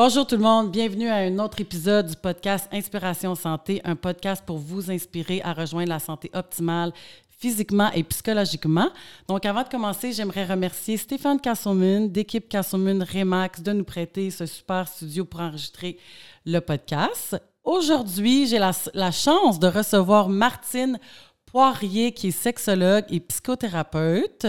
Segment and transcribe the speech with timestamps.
[0.00, 4.44] Bonjour tout le monde, bienvenue à un autre épisode du podcast Inspiration Santé, un podcast
[4.46, 6.92] pour vous inspirer à rejoindre la santé optimale
[7.28, 8.90] physiquement et psychologiquement.
[9.26, 14.46] Donc, avant de commencer, j'aimerais remercier Stéphane Cassomun d'équipe Cassomun Remax de nous prêter ce
[14.46, 15.98] super studio pour enregistrer
[16.46, 17.36] le podcast.
[17.64, 21.00] Aujourd'hui, j'ai la, la chance de recevoir Martine
[21.44, 24.46] Poirier, qui est sexologue et psychothérapeute.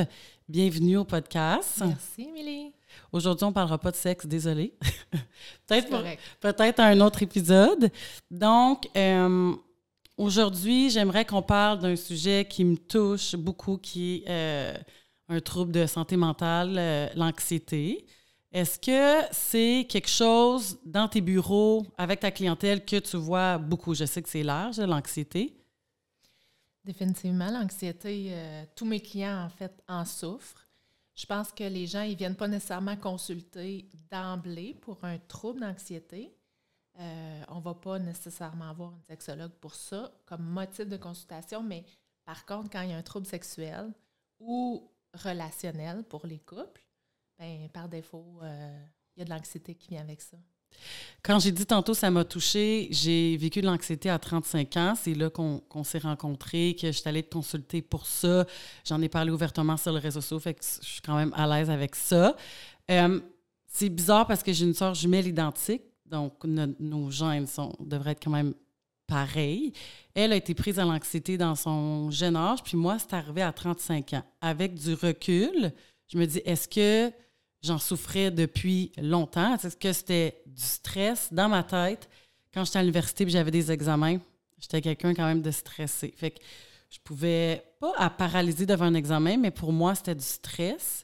[0.47, 1.81] Bienvenue au podcast.
[1.83, 2.71] Merci, Émilie.
[3.11, 4.73] Aujourd'hui, on ne parlera pas de sexe, désolé.
[5.67, 5.89] peut-être,
[6.39, 7.91] peut-être un autre épisode.
[8.29, 9.53] Donc, euh,
[10.15, 14.77] aujourd'hui, j'aimerais qu'on parle d'un sujet qui me touche beaucoup, qui est euh,
[15.27, 18.05] un trouble de santé mentale, euh, l'anxiété.
[18.51, 23.95] Est-ce que c'est quelque chose dans tes bureaux, avec ta clientèle, que tu vois beaucoup?
[23.95, 25.55] Je sais que c'est large, l'anxiété.
[26.83, 28.33] Définitivement, l'anxiété,
[28.75, 30.68] tous mes clients, en fait, en souffrent.
[31.19, 35.59] Je pense que les gens, ils ne viennent pas nécessairement consulter d'emblée pour un trouble
[35.59, 36.33] d'anxiété.
[36.97, 41.61] Euh, on ne va pas nécessairement avoir un sexologue pour ça comme motif de consultation,
[41.61, 41.83] mais
[42.23, 43.91] par contre, quand il y a un trouble sexuel
[44.39, 46.85] ou relationnel pour les couples,
[47.37, 50.37] ben, par défaut, euh, il y a de l'anxiété qui vient avec ça.
[51.21, 54.93] Quand j'ai dit tantôt, ça m'a touché, j'ai vécu de l'anxiété à 35 ans.
[54.95, 58.45] C'est là qu'on s'est rencontrés, que je suis allée te consulter pour ça.
[58.85, 61.45] J'en ai parlé ouvertement sur le réseau social, fait que je suis quand même à
[61.45, 62.35] l'aise avec ça.
[62.89, 63.19] Euh,
[63.67, 68.23] c'est bizarre parce que j'ai une soeur jumelle identique, donc nos gènes sont, devraient être
[68.23, 68.53] quand même
[69.05, 69.73] pareils.
[70.13, 73.51] Elle a été prise à l'anxiété dans son jeune âge, puis moi, c'est arrivé à
[73.51, 74.23] 35 ans.
[74.39, 75.73] Avec du recul,
[76.07, 77.13] je me dis, est-ce que
[77.61, 79.55] j'en souffrais depuis longtemps.
[79.55, 82.09] Est-ce que c'était du stress dans ma tête?
[82.53, 84.17] Quand j'étais à l'université et j'avais des examens,
[84.59, 86.13] j'étais quelqu'un quand même de stressé.
[86.15, 86.39] Fait que
[86.89, 91.03] je pouvais pas à paralyser devant un examen, mais pour moi, c'était du stress.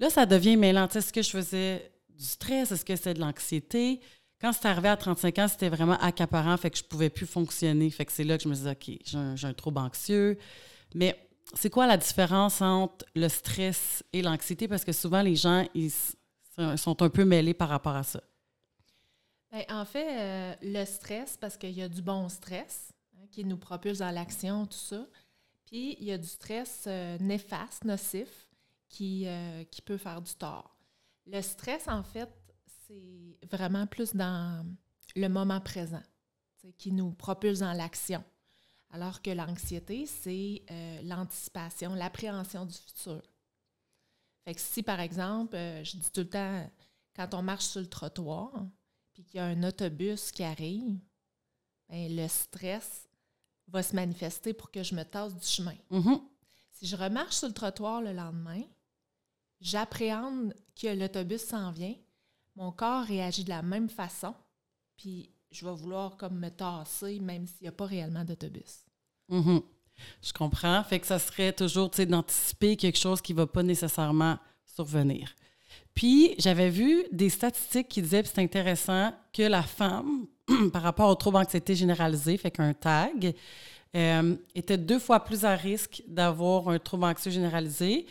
[0.00, 0.88] Là, ça devient mêlant.
[0.88, 2.72] Est-ce que je faisais du stress?
[2.72, 4.00] Est-ce que c'était de l'anxiété?
[4.40, 7.88] Quand c'est arrivé à 35 ans, c'était vraiment accaparant, fait que je pouvais plus fonctionner.
[7.90, 10.36] Fait que c'est là que je me disais, OK, j'ai un, un trouble anxieux.
[10.96, 11.16] Mais
[11.54, 14.68] c'est quoi la différence entre le stress et l'anxiété?
[14.68, 15.90] Parce que souvent, les gens, ils
[16.76, 18.22] sont un peu mêlés par rapport à ça.
[19.50, 23.44] Bien, en fait, euh, le stress, parce qu'il y a du bon stress hein, qui
[23.44, 25.06] nous propulse dans l'action, tout ça.
[25.66, 28.48] Puis, il y a du stress euh, néfaste, nocif,
[28.88, 30.76] qui, euh, qui peut faire du tort.
[31.26, 32.30] Le stress, en fait,
[32.86, 34.66] c'est vraiment plus dans
[35.16, 36.02] le moment présent,
[36.78, 38.24] qui nous propulse dans l'action.
[38.92, 43.22] Alors que l'anxiété, c'est euh, l'anticipation, l'appréhension du futur.
[44.44, 46.70] Fait que si, par exemple, euh, je dis tout le temps,
[47.16, 48.52] quand on marche sur le trottoir,
[49.14, 50.98] puis qu'il y a un autobus qui arrive,
[51.88, 53.08] bien, le stress
[53.68, 55.76] va se manifester pour que je me tasse du chemin.
[55.90, 56.20] Mm-hmm.
[56.72, 58.62] Si je remarche sur le trottoir le lendemain,
[59.60, 61.94] j'appréhende que l'autobus s'en vient,
[62.56, 64.34] mon corps réagit de la même façon,
[64.96, 68.84] puis je vais vouloir comme me tasser même s'il n'y a pas réellement d'autobus.
[69.28, 69.62] Mhm.
[70.22, 70.82] Je comprends.
[70.84, 75.34] Fait que ça serait toujours d'anticiper quelque chose qui ne va pas nécessairement survenir.
[75.94, 80.26] Puis, j'avais vu des statistiques qui disaient, c'est intéressant, que la femme,
[80.72, 83.34] par rapport au trouble d'anxiété généralisé, fait qu'un TAG,
[83.94, 88.06] euh, était deux fois plus à risque d'avoir un trouble anxieux généralisé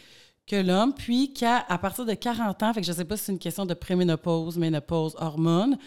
[0.45, 3.25] que l'homme, puis qu'à partir de 40 ans, fait que je ne sais pas si
[3.25, 5.77] c'est une question de préménopause, ménopause, hormones,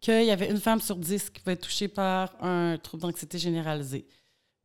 [0.00, 3.38] qu'il y avait une femme sur dix qui pouvait être touchée par un trouble d'anxiété
[3.38, 4.06] généralisé.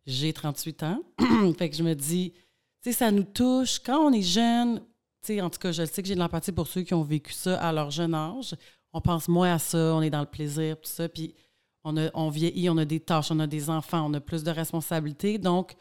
[0.06, 1.00] J'ai 38 ans.
[1.57, 2.34] fait que je me dis,
[2.81, 3.79] tu sais, ça nous touche.
[3.79, 6.51] Quand on est jeune, tu sais, en tout cas, je sais que j'ai de l'empathie
[6.51, 8.56] pour ceux qui ont vécu ça à leur jeune âge.
[8.94, 11.09] On pense moins à ça, on est dans le plaisir, tout ça.
[11.09, 11.35] Puis
[11.84, 14.44] on, a, on vieillit, on a des tâches, on a des enfants, on a plus
[14.44, 15.38] de responsabilités.
[15.38, 15.75] Donc,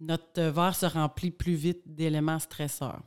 [0.00, 3.02] notre verre se remplit plus vite d'éléments stresseurs.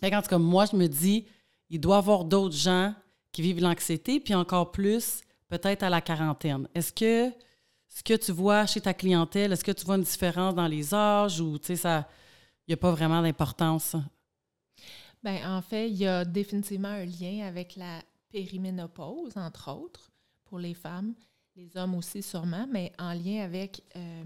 [0.00, 1.26] Fait en tout cas, moi, je me dis,
[1.68, 2.94] il doit y avoir d'autres gens
[3.32, 6.68] qui vivent l'anxiété, puis encore plus, peut-être à la quarantaine.
[6.74, 7.32] Est-ce que
[7.88, 10.94] ce que tu vois chez ta clientèle, est-ce que tu vois une différence dans les
[10.94, 12.08] âges ou, tu sais, ça,
[12.66, 13.96] il n'y a pas vraiment d'importance?
[15.22, 20.10] Bien, en fait, il y a définitivement un lien avec la périménopause, entre autres,
[20.44, 21.14] pour les femmes,
[21.56, 24.24] les hommes aussi sûrement, mais en lien avec euh,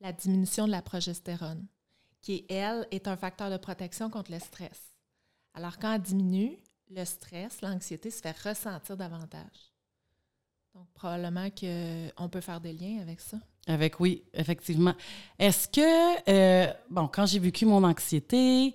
[0.00, 1.66] la diminution de la progestérone,
[2.20, 4.92] qui, elle, est un facteur de protection contre le stress.
[5.54, 6.58] Alors, quand elle diminue,
[6.90, 9.72] le stress, l'anxiété se fait ressentir davantage.
[10.74, 13.38] Donc, probablement qu'on peut faire des liens avec ça.
[13.66, 14.94] Avec, oui, effectivement.
[15.38, 18.74] Est-ce que, euh, bon, quand j'ai vécu mon anxiété,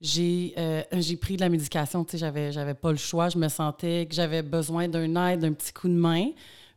[0.00, 3.38] j'ai euh, j'ai pris de la médication, tu sais, j'avais, j'avais pas le choix, je
[3.38, 6.30] me sentais que j'avais besoin d'un aide, d'un petit coup de main.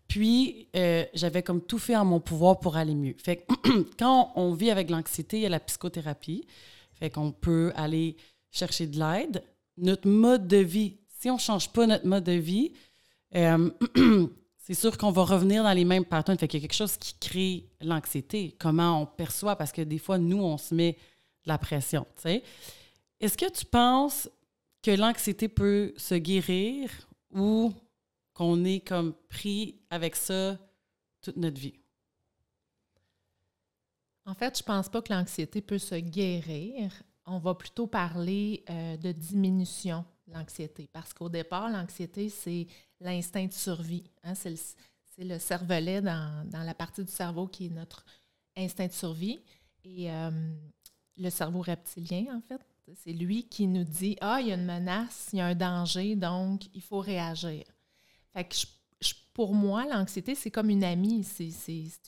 [0.07, 3.16] Puis, euh, j'avais comme tout fait en mon pouvoir pour aller mieux.
[3.18, 6.45] Fait que quand on vit avec l'anxiété, il y a la psychothérapie.
[6.94, 8.16] Fait qu'on peut aller
[8.51, 9.44] chercher de l'aide.
[9.81, 12.72] Notre mode de vie, si on ne change pas notre mode de vie,
[13.36, 13.69] euh,
[14.57, 16.38] c'est sûr qu'on va revenir dans les mêmes patterns.
[16.38, 19.98] Fait qu'il y a quelque chose qui crée l'anxiété, comment on perçoit, parce que des
[19.98, 22.06] fois, nous, on se met de la pression.
[23.19, 24.30] Est-ce que tu penses
[24.81, 26.89] que l'anxiété peut se guérir
[27.33, 27.74] ou
[28.33, 30.57] qu'on est comme pris avec ça
[31.22, 31.75] toute notre vie?
[34.25, 36.92] En fait, je pense pas que l'anxiété peut se guérir.
[37.25, 40.89] On va plutôt parler euh, de diminution de l'anxiété.
[40.91, 42.68] Parce qu'au départ, l'anxiété, c'est
[43.00, 44.03] l'instinct de survie.
[44.23, 44.33] Hein.
[44.35, 44.56] C'est,
[45.18, 48.06] le, cervelet dans, la partie du cerveau qui est notre
[48.57, 49.39] instinct de survie.
[49.83, 50.31] Et euh,
[51.18, 52.62] le cerveau reptilien, en fait,
[52.95, 55.56] c'est lui qui nous dit Ah, il y a une menace, il y a un
[55.56, 57.63] danger, donc il faut réagir.
[59.33, 61.51] Pour moi, l'anxiété, c'est comme une amie, c'est,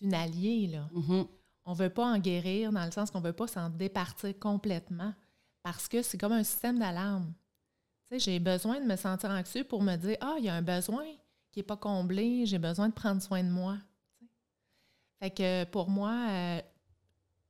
[0.02, 0.68] une alliée.
[0.68, 0.90] Là.
[0.94, 1.28] Mm-hmm
[1.66, 4.38] on ne veut pas en guérir dans le sens qu'on ne veut pas s'en départir
[4.40, 5.14] complètement
[5.62, 7.34] parce que c'est comme un système d'alarme.
[8.12, 11.06] J'ai besoin de me sentir anxieux pour me dire Ah, il y a un besoin
[11.52, 13.78] qui n'est pas comblé, j'ai besoin de prendre soin de moi.
[15.20, 16.62] Fait que pour moi, euh,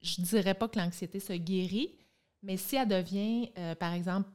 [0.01, 1.97] je ne dirais pas que l'anxiété se guérit,
[2.43, 4.29] mais si elle devient, euh, par exemple,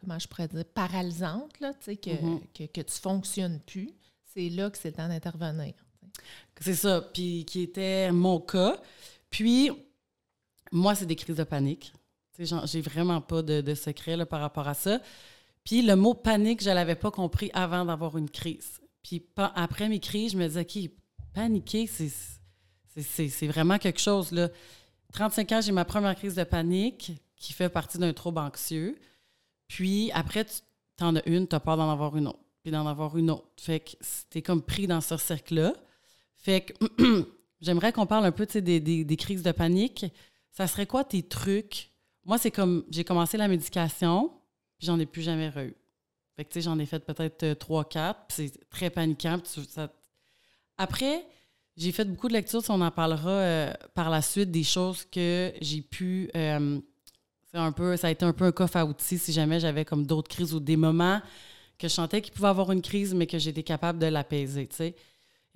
[0.00, 2.40] comment je pourrais dire, paralysante, là, mm-hmm.
[2.54, 3.90] que, que tu ne fonctionnes plus,
[4.24, 5.74] c'est là que c'est le temps d'intervenir.
[6.60, 8.80] C'est ça, puis qui était mon cas.
[9.30, 9.70] Puis,
[10.72, 11.92] moi, c'est des crises de panique.
[12.38, 15.00] J'ai vraiment pas de, secret là, par rapport à ça.
[15.64, 18.80] Puis le mot panique, je l'avais pas compris avant d'avoir une crise.
[19.02, 20.90] Puis après mes crises, je me disais, OK,
[21.34, 24.30] paniquer, c'est vraiment quelque chose.
[24.32, 24.48] Là.
[25.12, 28.98] 35 ans, j'ai ma première crise de panique qui fait partie d'un trouble anxieux.
[29.66, 32.86] Puis après, tu en as une, tu as peur d'en avoir une autre, puis d'en
[32.86, 33.48] avoir une autre.
[33.56, 33.90] Fait que
[34.30, 35.74] tu comme pris dans ce cercle-là.
[36.38, 37.26] Fait que
[37.60, 40.06] j'aimerais qu'on parle un peu des, des, crises de panique.
[40.50, 41.90] Ça serait quoi tes trucs?
[42.24, 44.30] Moi, c'est comme j'ai commencé la médication,
[44.78, 45.70] puis j'en ai plus jamais re
[46.36, 49.38] Fait que tu sais, j'en ai fait peut-être euh, trois, quatre, puis c'est très paniquant.
[50.76, 51.26] Après,
[51.76, 55.52] j'ai fait beaucoup de lectures, on en parlera euh, par la suite, des choses que
[55.60, 56.30] j'ai pu.
[56.36, 56.80] Euh,
[57.54, 60.06] un peu, ça a été un peu un coffre à outils si jamais j'avais comme
[60.06, 61.20] d'autres crises ou des moments
[61.78, 64.76] que je sentais qu'il pouvait avoir une crise, mais que j'étais capable de l'apaiser, tu
[64.76, 64.94] sais.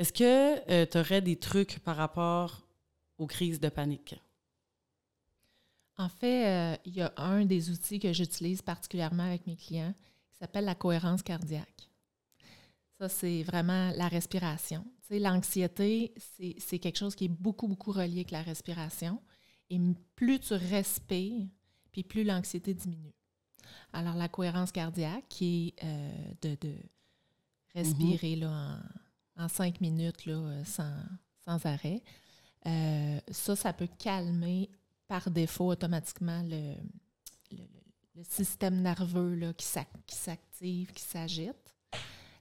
[0.02, 2.66] Est-ce que euh, tu aurais des trucs par rapport
[3.18, 4.16] aux crises de panique?
[5.96, 9.94] En fait, euh, il y a un des outils que j'utilise particulièrement avec mes clients
[10.32, 11.88] qui s'appelle la cohérence cardiaque.
[12.98, 14.84] Ça, c'est vraiment la respiration.
[15.08, 16.12] L'anxiété,
[16.58, 19.22] c'est quelque chose qui est beaucoup, beaucoup relié avec la respiration.
[19.70, 19.78] Et
[20.16, 21.46] plus tu respires,
[21.92, 23.14] puis plus l'anxiété diminue.
[23.92, 26.74] Alors, la cohérence cardiaque, qui est euh, de, de,
[27.72, 29.01] respirer là, en
[29.36, 32.02] en cinq minutes là, euh, sans, arrêt.
[32.66, 34.70] Euh, ça, ça peut calmer
[35.08, 36.74] par défaut automatiquement le,
[38.24, 41.74] système nerveux là, qui s'active, qui s'agite.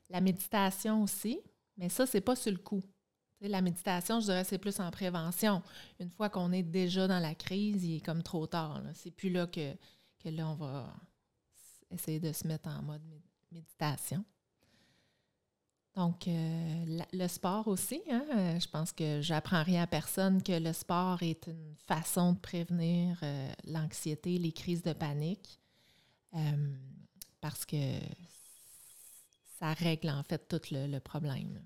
[0.09, 1.39] La méditation aussi,
[1.77, 2.83] mais ça, c'est pas sur le coup.
[3.39, 5.63] la méditation, je dirais, c'est plus en prévention.
[5.99, 8.81] Une fois qu'on est déjà dans la crise, il est comme trop tard.
[8.93, 9.73] C'est plus là que,
[10.19, 10.93] que là, on va
[11.89, 13.01] essayer de se mettre en mode
[13.51, 14.23] méditation.
[15.95, 20.53] Donc, euh, le sport aussi, hein, euh, je pense que j'apprends rien à personne que
[20.53, 25.59] le sport est une façon de prévenir euh, l'anxiété, les crises de panique,
[27.41, 27.75] parce que
[29.59, 31.61] ça règle en fait tout le, problème.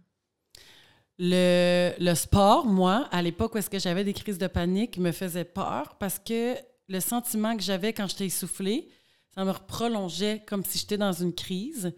[1.20, 5.98] Le, sport, moi, à l'époque où que j'avais des crises de panique, me faisait peur
[6.00, 6.56] parce que
[6.88, 8.90] le sentiment que j'avais quand j'étais essoufflée,
[9.36, 11.94] ça me prolongeait comme si j'étais dans une crise.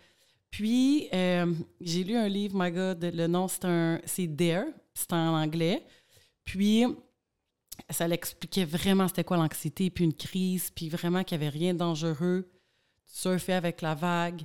[0.50, 5.14] Puis, euh, j'ai lu un livre, my God, le nom, c'est un, c'est Dare, c'est
[5.14, 5.84] en anglais.
[6.44, 6.86] Puis,
[7.90, 11.74] ça l'expliquait vraiment c'était quoi l'anxiété, puis une crise, puis vraiment qu'il n'y avait rien
[11.74, 12.50] de dangereux.
[13.06, 14.42] Tu surfais avec la vague.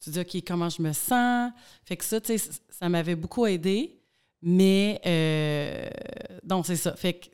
[0.00, 1.52] Tu dis, OK, comment je me sens?
[1.84, 4.00] Fait que ça, tu sais, ça m'avait beaucoup aidé.
[4.42, 5.88] Mais, euh,
[6.42, 6.94] donc, c'est ça.
[6.96, 7.26] Fait que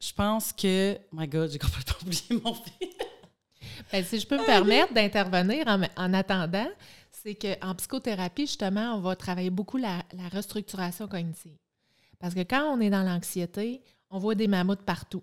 [0.00, 2.94] je pense que, my God, j'ai complètement oublié mon fils.
[3.92, 6.68] Ben, si je peux me permettre d'intervenir en, en attendant,
[7.24, 11.56] c'est qu'en psychothérapie, justement, on va travailler beaucoup la, restructuration cognitive.
[12.18, 15.22] Parce que quand on est dans l'anxiété, on voit des mammouths partout.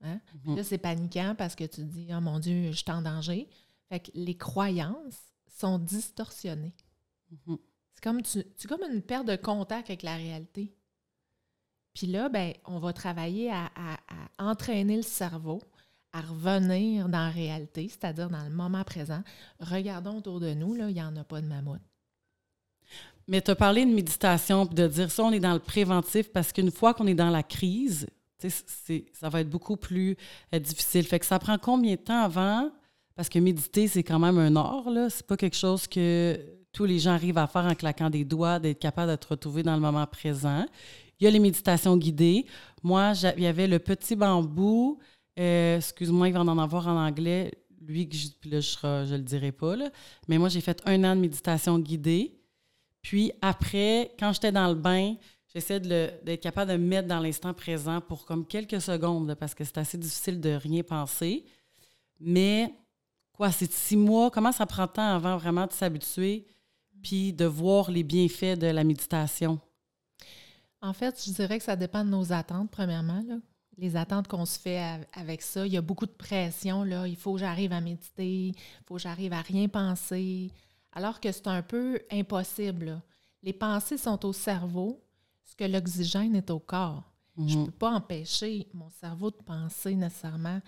[0.00, 0.20] Hein?
[0.44, 0.56] Mhm.
[0.56, 3.48] Là, c'est paniquant parce que tu te dis, oh mon Dieu, je suis en danger.
[3.88, 6.74] Fait que les croyances sont distorsionnées.
[7.30, 7.58] Mhm.
[7.94, 10.74] C'est comme, tu, comme une perte de contact avec la réalité.
[11.94, 13.70] Puis là, ben, on va travailler à
[14.38, 15.60] entraîner le cerveau
[16.12, 19.22] à revenir dans la réalité, c'est-à-dire dans le moment présent.
[19.60, 21.80] Regardons autour de nous, là, il n'y en a pas de mammouth.
[23.28, 26.52] Mais tu as parlé de méditation, de dire ça, on est dans le préventif parce
[26.52, 28.06] qu'une fois qu'on est dans la crise,
[28.40, 30.16] ça va être beaucoup plus
[30.52, 31.04] euh, difficile.
[31.04, 32.70] Fait que ça prend combien de temps avant?
[33.14, 35.08] Parce que méditer, c'est quand même un art, là.
[35.08, 36.38] C'est pas quelque chose que,
[36.72, 39.62] tous les gens arrivent à faire en claquant des doigts, d'être capable de te retrouver
[39.62, 40.64] dans le moment présent.
[41.20, 42.46] Il y a les méditations guidées.
[42.82, 44.98] Moi, il y avait le petit bambou.
[45.38, 47.52] Euh, excuse-moi, il va en avoir en anglais.
[47.80, 49.76] Lui, je, là, je le dirai pas.
[49.76, 49.90] Là.
[50.28, 52.38] Mais moi, j'ai fait un an de méditation guidée.
[53.00, 55.16] Puis après, quand j'étais dans le bain,
[55.52, 59.64] j'essaie d'être capable de me mettre dans l'instant présent pour comme quelques secondes, parce que
[59.64, 61.44] c'est assez difficile de rien penser.
[62.20, 62.72] Mais
[63.32, 64.30] quoi, c'est six mois?
[64.30, 66.46] Comment ça prend de temps avant vraiment de s'habituer
[67.02, 69.58] puis de voir les bienfaits de la méditation?
[70.80, 73.22] En fait, je dirais que ça dépend de nos attentes, premièrement.
[73.78, 75.66] Les attentes qu'on se fait avec ça.
[75.66, 76.84] Il y a beaucoup de pression.
[76.84, 77.06] Là.
[77.06, 80.50] Il faut que j'arrive à méditer, il faut que j'arrive à rien penser.
[80.92, 83.00] Alors que c'est un peu impossible.
[83.42, 85.02] Les pensées sont au cerveau,
[85.44, 87.02] ce que l'oxygène est au corps.
[87.36, 87.66] Je ne mhm.
[87.66, 90.60] peux pas empêcher mon cerveau de penser nécessairement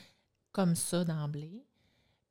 [0.52, 1.62] comme ça d'emblée.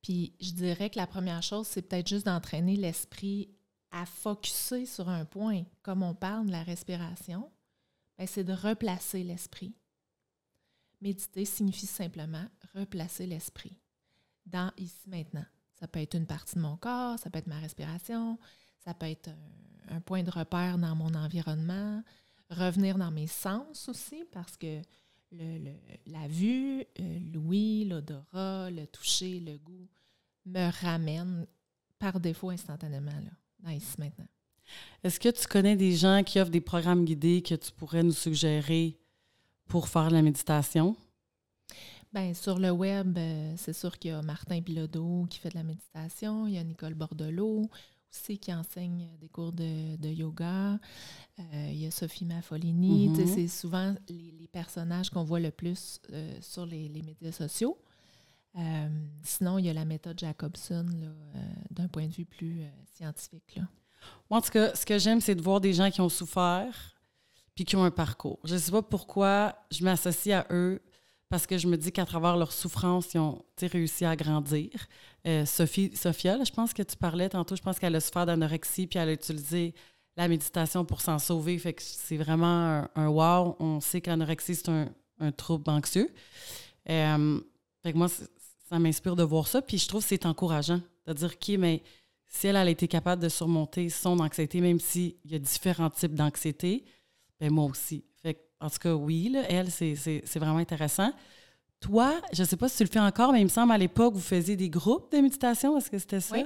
[0.01, 3.50] Puis je dirais que la première chose, c'est peut-être juste d'entraîner l'esprit
[3.92, 5.63] à focuser sur un point.
[5.84, 7.50] Comme on parle de la respiration,
[8.18, 9.75] ben, c'est de replacer l'esprit.
[11.03, 13.77] Méditer signifie simplement replacer l'esprit
[14.45, 15.43] dans ici maintenant.
[15.74, 18.39] Ça peut être une partie de mon corps, ça peut être ma respiration,
[18.79, 19.29] ça peut être
[19.89, 22.01] un, point de repère dans mon environnement,
[22.50, 24.81] revenir dans mes sens aussi, parce que
[25.31, 29.89] la vue, euh, l'ouïe, l'odorat, le toucher, le goût
[30.45, 31.45] me ramènent
[32.00, 34.27] par défaut instantanément, là, dans ici maintenant.
[35.03, 38.13] Est-ce que tu connais des gens qui offrent des programmes guidés que tu pourrais nous
[38.13, 39.02] suggérer
[39.67, 40.96] pour faire la méditation?
[42.13, 45.55] Bien, sur le web, euh, c'est sûr qu'il y a Martin Bilodeau qui fait de
[45.55, 47.67] la méditation, il y a Nicole Bordelot
[48.12, 50.77] aussi qui enseigne des cours de, yoga,
[51.39, 53.10] euh, il y a Sophie Maffolini.
[53.10, 53.34] Mm-hmm.
[53.34, 57.75] C'est souvent les, personnages qu'on voit le plus euh, sur les, médias sociaux.
[59.24, 60.86] sinon, il y a la méthode Jacobson
[61.72, 62.62] d'un point de vue plus
[62.93, 63.55] scientifique.
[63.55, 63.63] Là.
[64.29, 66.93] Moi, en tout cas, ce que j'aime, c'est de voir des gens qui ont souffert
[67.55, 68.39] puis qui ont un parcours.
[68.43, 70.81] Je ne sais pas pourquoi je m'associe à eux
[71.29, 74.69] parce que je me dis qu'à travers leur souffrance, ils ont réussi à grandir.
[75.25, 78.86] Euh, Sophie, Sophia, je pense que tu parlais tantôt, je pense qu'elle a souffert d'anorexie
[78.88, 79.74] puis elle a utilisé
[80.15, 81.60] la méditation pour s'en sauver.
[81.79, 83.55] C'est vraiment un, wow.
[83.60, 86.13] On sait que l'anorexie, c'est un, trouble anxieux.
[86.89, 87.39] Euh,
[87.95, 88.07] moi,
[88.69, 89.62] ça m'inspire de voir ça.
[89.62, 91.81] Puis je trouve que c'est encourageant de dire, OK, mais
[92.27, 96.15] si elle, a été capable de surmonter son anxiété, même s'il y a différents types
[96.15, 96.83] d'anxiété,
[97.44, 98.06] ben moi aussi.
[98.22, 101.12] Fait en tout cas, oui, elle, c'est vraiment intéressant.
[101.82, 103.78] Toi, je ne sais pas si tu le fais encore, mais il me semble à
[103.78, 105.78] l'époque, vous faisiez des groupes de méditation.
[105.78, 106.38] Est-ce que c'était ça?
[106.38, 106.46] Oui.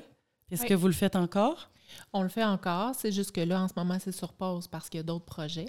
[0.49, 1.69] Est-ce que vous le faites encore?
[2.13, 2.95] On le fait encore.
[2.95, 5.25] C'est juste que là, en ce moment, c'est sur pause parce qu'il y a d'autres
[5.25, 5.67] projets.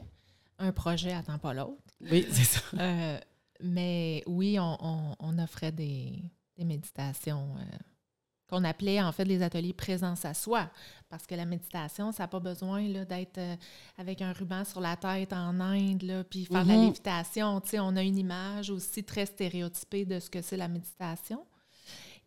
[0.59, 1.77] Un projet attend pas l'autre.
[2.11, 2.61] Oui, c'est ça.
[2.79, 3.21] Euh,
[3.63, 6.23] mais oui, on, offrait des,
[6.57, 7.55] méditations.
[7.59, 7.77] Euh,
[8.49, 10.71] qu'on appelait en fait les ateliers présence à soi.
[11.09, 13.57] Parce que la méditation, ça n'a pas besoin d'être euh,
[13.97, 16.85] avec un ruban sur la tête en Inde, là, puis faire de la mhm.
[16.87, 17.63] lévitation.
[17.75, 21.45] on a une image aussi très stéréotypée de ce que c'est la méditation.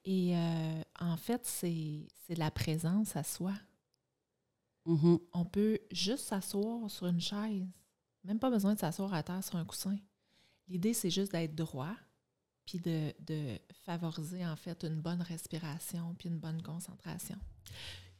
[0.03, 3.53] Et euh, en fait, c'est de la présence à soi.
[4.85, 5.19] Mhm.
[5.33, 7.67] On peut juste s'asseoir sur une chaise.
[8.23, 9.97] Même pas besoin de s'asseoir à terre sur un coussin.
[10.67, 11.95] L'idée, c'est juste d'être droit,
[12.79, 13.13] de,
[13.85, 17.35] favoriser en fait une bonne respiration puis une bonne concentration.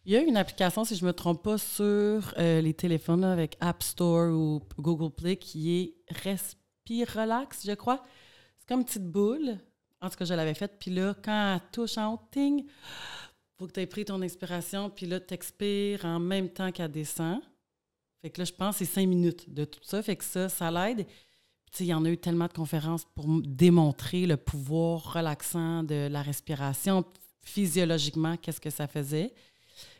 [0.06, 3.24] Il y a une application, si je ne me trompe pas, sur euh, les téléphones
[3.24, 5.94] avec App Store ou Google Play qui est
[6.24, 8.04] Respirelax, je crois.
[8.58, 9.58] C'est comme une petite boule.
[10.02, 10.78] En tout cas, je l'avais faite.
[10.80, 12.66] Puis là, quand elle touche en ting,
[13.60, 14.90] faut que tu aies pris ton inspiration.
[14.90, 17.40] Puis là, tu expires en même temps qu'elle descend.
[18.22, 20.02] Fait que là, je pense que c'est cinq minutes de tout ça.
[20.02, 21.06] Fait que ça, ça l'aide
[21.80, 26.22] il y en a eu tellement de conférences pour démontrer le pouvoir relaxant de la
[26.22, 27.06] respiration,
[27.42, 29.34] physiologiquement, qu'est-ce que ça faisait.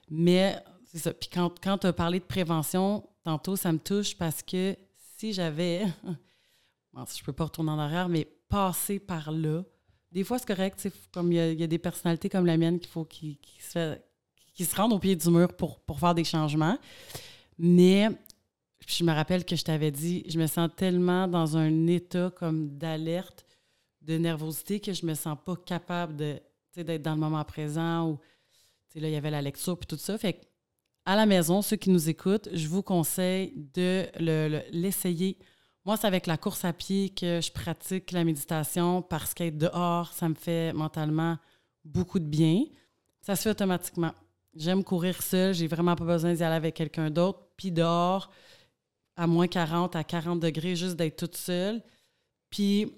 [0.10, 1.14] Mais c'est ça.
[1.14, 4.76] Puis quand, quand tu as parlé de prévention, tantôt, ça me touche parce que
[5.18, 5.86] si j'avais,
[6.94, 9.64] bon, je peux pas retourner en arrière, mais passer par là,
[10.12, 13.06] des fois, c'est correct, comme il y, a des personnalités comme la mienne qu'il faut
[13.06, 13.96] qui, se,
[14.76, 16.78] rendent au pied du mur pour, pour faire des changements.
[17.58, 18.10] Mais
[18.98, 22.78] je me rappelle que je t'avais dit, je me sens tellement dans un état comme
[22.78, 23.46] d'alerte,
[24.02, 28.20] de nervosité, que je me sens pas capable d'être dans le moment présent ou,
[28.96, 30.18] là, il y avait la lecture puis tout ça.
[30.18, 30.48] Fait
[31.06, 34.08] à la maison, ceux qui nous écoutent, je vous conseille de
[34.72, 35.38] l'essayer.
[35.84, 40.14] Moi, c'est avec la course à pied que je pratique la méditation parce qu'être dehors,
[40.14, 41.38] ça me fait mentalement
[41.84, 42.66] beaucoup de bien.
[43.22, 44.12] Ça se fait automatiquement.
[44.56, 47.48] J'aime courir seul, j'ai vraiment pas besoin d'y aller avec quelqu'un d'autre.
[47.58, 48.30] Puis dehors,
[49.22, 51.84] à moins 40, à 40 degrés, juste d'être toute seule.
[52.50, 52.92] Puis,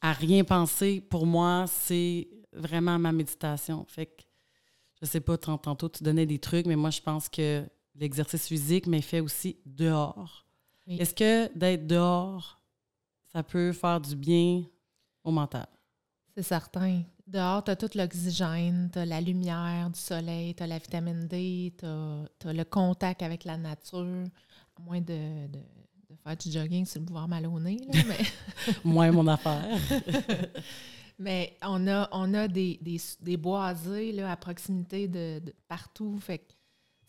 [0.00, 3.84] à rien penser, pour moi, c'est vraiment ma méditation.
[3.86, 4.22] Fait que,
[5.00, 7.64] je sais pas, tantôt tu donnais des trucs, mais moi je pense que
[7.94, 10.44] l'exercice physique, mais fait aussi dehors.
[10.88, 12.60] Est-ce que d'être dehors,
[13.32, 14.64] ça peut faire du bien
[15.22, 15.68] au mental?
[16.34, 17.04] C'est certain.
[17.28, 21.28] Dehors, tu as tout l'oxygène, tu as la lumière du soleil, tu as la vitamine
[21.28, 24.26] D, tu as, le contact avec la nature,
[24.80, 25.58] moins de, de,
[26.22, 27.78] faire du jogging sur le boulevard Maloney.
[27.92, 28.74] Mais...
[28.84, 29.78] moins mon affaire.
[31.18, 32.80] mais on a, on a des,
[33.20, 36.18] des, boisés là, à proximité de, partout.
[36.20, 36.46] Fait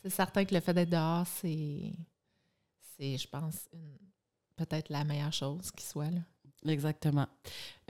[0.02, 1.94] c'est certain que le fait d'être dehors, c'est,
[2.98, 3.70] c'est je pense,
[4.56, 6.12] peut-être la meilleure chose qui soit.
[6.12, 6.20] Là.
[6.66, 7.28] Exactement.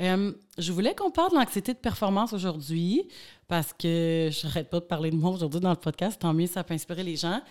[0.02, 3.08] Euh, je voulais qu'on parle de l'anxiété de performance aujourd'hui
[3.48, 6.20] parce que je n'arrête pas de parler de moi aujourd'hui dans le podcast.
[6.20, 7.42] Tant mieux, ça peut inspirer les gens.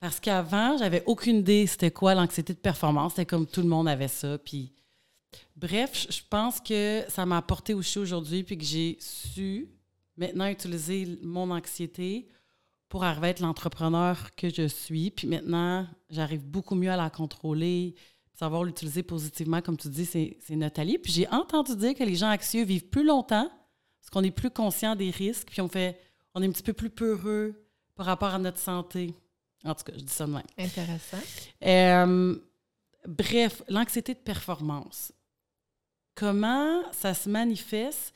[0.00, 3.12] Parce qu'avant, j'avais aucune idée c'était quoi l'anxiété de performance.
[3.12, 4.38] C'était comme tout le monde avait ça.
[4.38, 4.72] Puis,
[5.56, 9.68] bref, je pense que ça m'a apporté aussi aujourd'hui puis que j'ai su
[10.16, 12.28] maintenant utiliser mon anxiété
[12.88, 15.10] pour arriver à être l'entrepreneur que je suis.
[15.10, 17.94] Puis maintenant, j'arrive beaucoup mieux à la contrôler
[18.38, 20.96] savoir l'utiliser positivement, comme tu dis, c'est notre allié.
[20.96, 23.50] Puis j'ai entendu dire que les gens anxieux vivent plus longtemps
[24.00, 26.00] parce qu'on est plus conscient des risques, puis on fait,
[26.34, 27.54] on est un petit peu plus peureux
[27.96, 29.12] par rapport à notre santé.
[29.64, 30.42] En tout cas, je dis ça de même.
[30.56, 31.18] Intéressant.
[31.64, 32.36] Euh,
[33.06, 35.12] bref, l'anxiété de performance.
[36.14, 38.14] Comment ça se manifeste,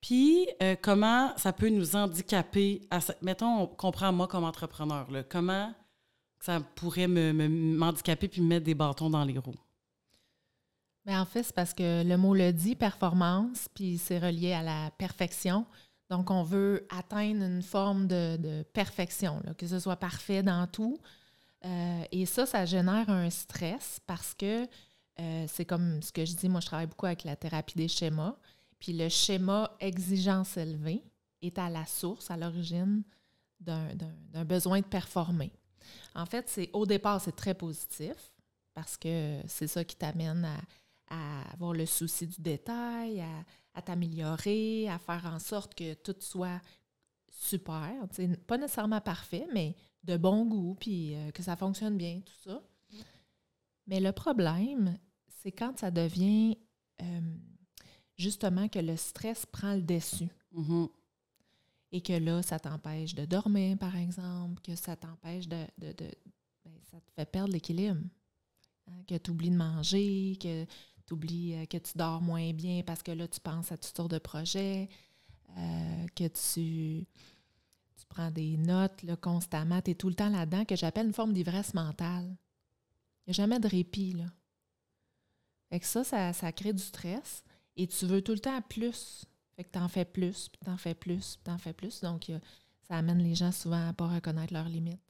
[0.00, 2.82] puis euh, comment ça peut nous handicaper.
[2.90, 5.72] À, mettons, on comprend moi comme entrepreneur, là, comment
[6.40, 9.54] ça pourrait m'handicaper me, puis me mettre des bâtons dans les roues?
[11.06, 14.62] Bien, en fait, c'est parce que le mot le dit, performance, puis c'est relié à
[14.62, 15.66] la perfection.
[16.10, 20.98] Donc, on veut atteindre une forme de, perfection, que ce soit parfait dans tout.
[21.64, 24.66] Euh, et ça, ça génère un stress parce que
[25.20, 27.88] euh, c'est comme ce que je dis, moi, je travaille beaucoup avec la thérapie des
[27.88, 28.36] schémas.
[28.78, 31.02] Puis le schéma exigence élevée
[31.40, 33.02] est à la source, à l'origine
[33.60, 35.52] d'un besoin de performer.
[36.14, 38.14] En fait, c'est au départ, c'est très positif
[38.74, 40.58] parce que c'est ça qui t'amène à,
[41.08, 43.24] avoir le souci du détail,
[43.74, 46.60] à, t'améliorer, à faire en sorte que tout soit
[47.30, 47.92] super.
[48.46, 52.62] Pas nécessairement parfait, mais de bon goût, puis euh, que ça fonctionne bien, tout ça.
[53.86, 56.56] Mais le problème, c'est quand ça devient
[57.02, 57.20] euh,
[58.16, 60.30] justement que le stress prend le dessus.
[60.54, 60.88] Mm-hmm
[61.94, 65.64] et que là, ça t'empêche de dormir, par exemple, que ça t'empêche de.
[65.78, 65.94] de,
[66.64, 68.00] ben, ça te fait perdre l'équilibre.
[68.88, 70.66] Hein, que tu oublies de manger, que
[71.06, 73.96] tu oublies euh, que tu dors moins bien parce que là, tu penses à toutes
[73.96, 74.88] sortes de projets,
[75.56, 77.06] euh, que tu,
[77.96, 81.14] tu prends des notes là, constamment, tu es tout le temps là-dedans, que j'appelle une
[81.14, 82.36] forme d'ivresse mentale.
[83.26, 84.12] Il n'y a jamais de répit.
[84.12, 84.26] Là.
[85.70, 87.44] Fait que ça, ça, crée du stress
[87.76, 89.24] et tu veux tout le temps plus.
[89.56, 92.00] Fait que t'en fais plus, puis t'en fais plus, puis t'en fais plus.
[92.00, 92.30] Donc,
[92.88, 95.03] ça amène les gens souvent à ne pas reconnaître leurs limites.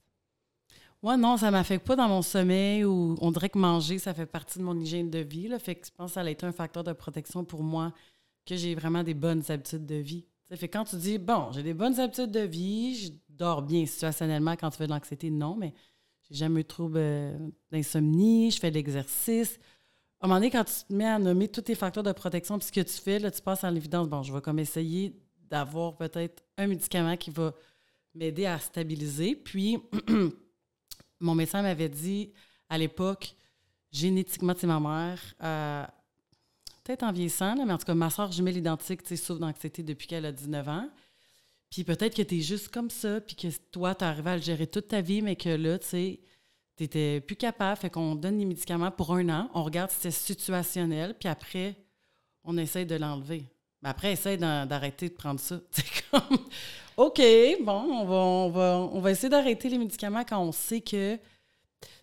[1.05, 4.25] Ouais, non, ça m'affecte pas dans mon sommeil ou on dirait que manger, ça fait
[4.25, 5.47] partie de mon hygiène de vie.
[5.47, 5.59] Là.
[5.59, 7.93] Fait que je pense que ça a été un facteur de protection pour moi,
[8.43, 10.25] que j'ai vraiment des bonnes habitudes de vie.
[10.49, 13.85] Ça fait quand tu dis, bon, j'ai des bonnes habitudes de vie, je dors bien
[13.85, 15.75] situationnellement quand tu fais de l'anxiété, non, mais
[16.27, 17.37] j'ai jamais eu de trouble euh,
[17.71, 19.59] d'insomnie, je fais de l'exercice
[20.19, 22.57] à un moment donné, quand tu te mets à nommer tous tes facteurs de protection,
[22.57, 25.13] puis ce que tu fais, là, tu passes à l'évidence, bon, je vais comme essayer
[25.51, 27.53] d'avoir peut-être un médicament qui va
[28.15, 29.35] m'aider à stabiliser.
[29.35, 29.77] Puis,
[31.19, 32.31] mon médecin m'avait dit
[32.69, 33.35] à l'époque,
[33.91, 35.85] génétiquement, c'est ma mère, euh,
[36.83, 40.25] peut-être en vieillissant, mais en tout cas, ma soeur jumelle identique, souffre d'anxiété depuis qu'elle
[40.25, 40.89] a 19 ans.
[41.69, 44.41] Puis peut-être que tu es juste comme ça, puis que toi, tu arrivé à le
[44.41, 48.45] gérer toute ta vie, mais que là, tu sais, plus capable, fait qu'on donne les
[48.45, 51.75] médicaments pour un an, on regarde si c'est situationnel, puis après,
[52.43, 53.45] on essaye de l'enlever.
[53.81, 55.59] Mais après, essaye d'arrêter de prendre ça.
[56.97, 57.21] OK,
[57.61, 61.15] bon, on va, on va, on va essayer d'arrêter les médicaments quand on sait que,
[61.15, 61.21] tu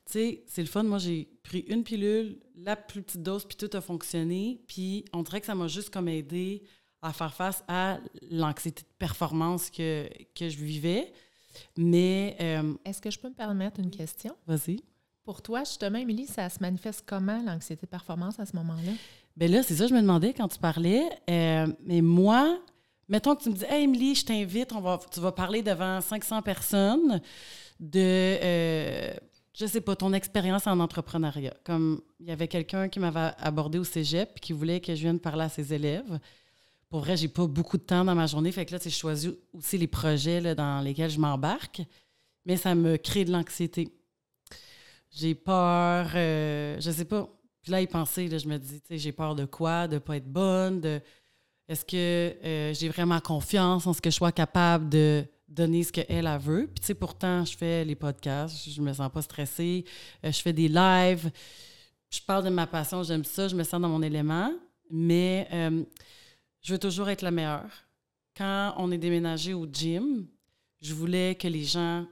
[0.06, 0.82] sais, c'est le fun.
[0.82, 4.60] Moi, j'ai pris une pilule, la plus petite dose, puis tout a fonctionné.
[4.68, 6.62] Puis on dirait que ça m'a juste comme aidé
[7.00, 7.98] à faire face à
[8.30, 11.12] l'anxiété de performance que, que je vivais.
[11.76, 12.36] Mais.
[12.40, 14.36] Euh, Est-ce que je peux me permettre une question?
[14.46, 14.80] Vas-y.
[15.24, 18.92] Pour toi, justement, Émilie, ça se manifeste comment l'anxiété de performance à ce moment-là?
[19.36, 21.08] Bien là, c'est ça, je me demandais quand tu parlais.
[21.30, 22.58] Euh, mais moi,
[23.08, 26.42] mettons que tu me dis, Hey, Émilie, je t'invite, va, tu vas parler devant 500
[26.42, 27.20] personnes
[27.80, 28.00] de.
[28.42, 29.14] Euh,
[29.54, 31.54] je sais pas, ton expérience en entrepreneuriat.
[31.64, 35.20] Comme il y avait quelqu'un qui m'avait abordé au cégep qui voulait que je vienne
[35.20, 36.18] parler à ses élèves
[36.92, 38.52] pour vrai, j'ai pas beaucoup de temps dans ma journée.
[38.52, 41.80] Fait que là, je choisis aussi les projets dans lesquels je m'embarque.
[42.44, 43.88] Mais ça me crée de l'anxiété.
[45.10, 47.30] J'ai peur, euh, je sais pas.
[47.62, 49.88] Puis là, y penser, je me dis, j'ai peur de quoi?
[49.88, 50.82] De pas être bonne?
[50.82, 51.00] De
[51.68, 51.96] est-ce que
[52.44, 56.38] euh, j'ai vraiment confiance en ce que je sois capable de, donner ce qu'elle a
[56.38, 56.66] veut?
[56.66, 59.84] Puis, tu sais, pourtant, je fais les podcasts, je me sens pas stressée,
[60.24, 61.30] euh, je fais des lives,
[62.10, 64.52] je parle de ma passion, j'aime ça, je me sens dans mon élément,
[64.90, 65.84] mais euh,
[66.62, 67.70] je veux toujours être la meilleure.
[68.36, 70.26] Quand on est déménagé au gym,
[70.80, 72.06] je voulais que les gens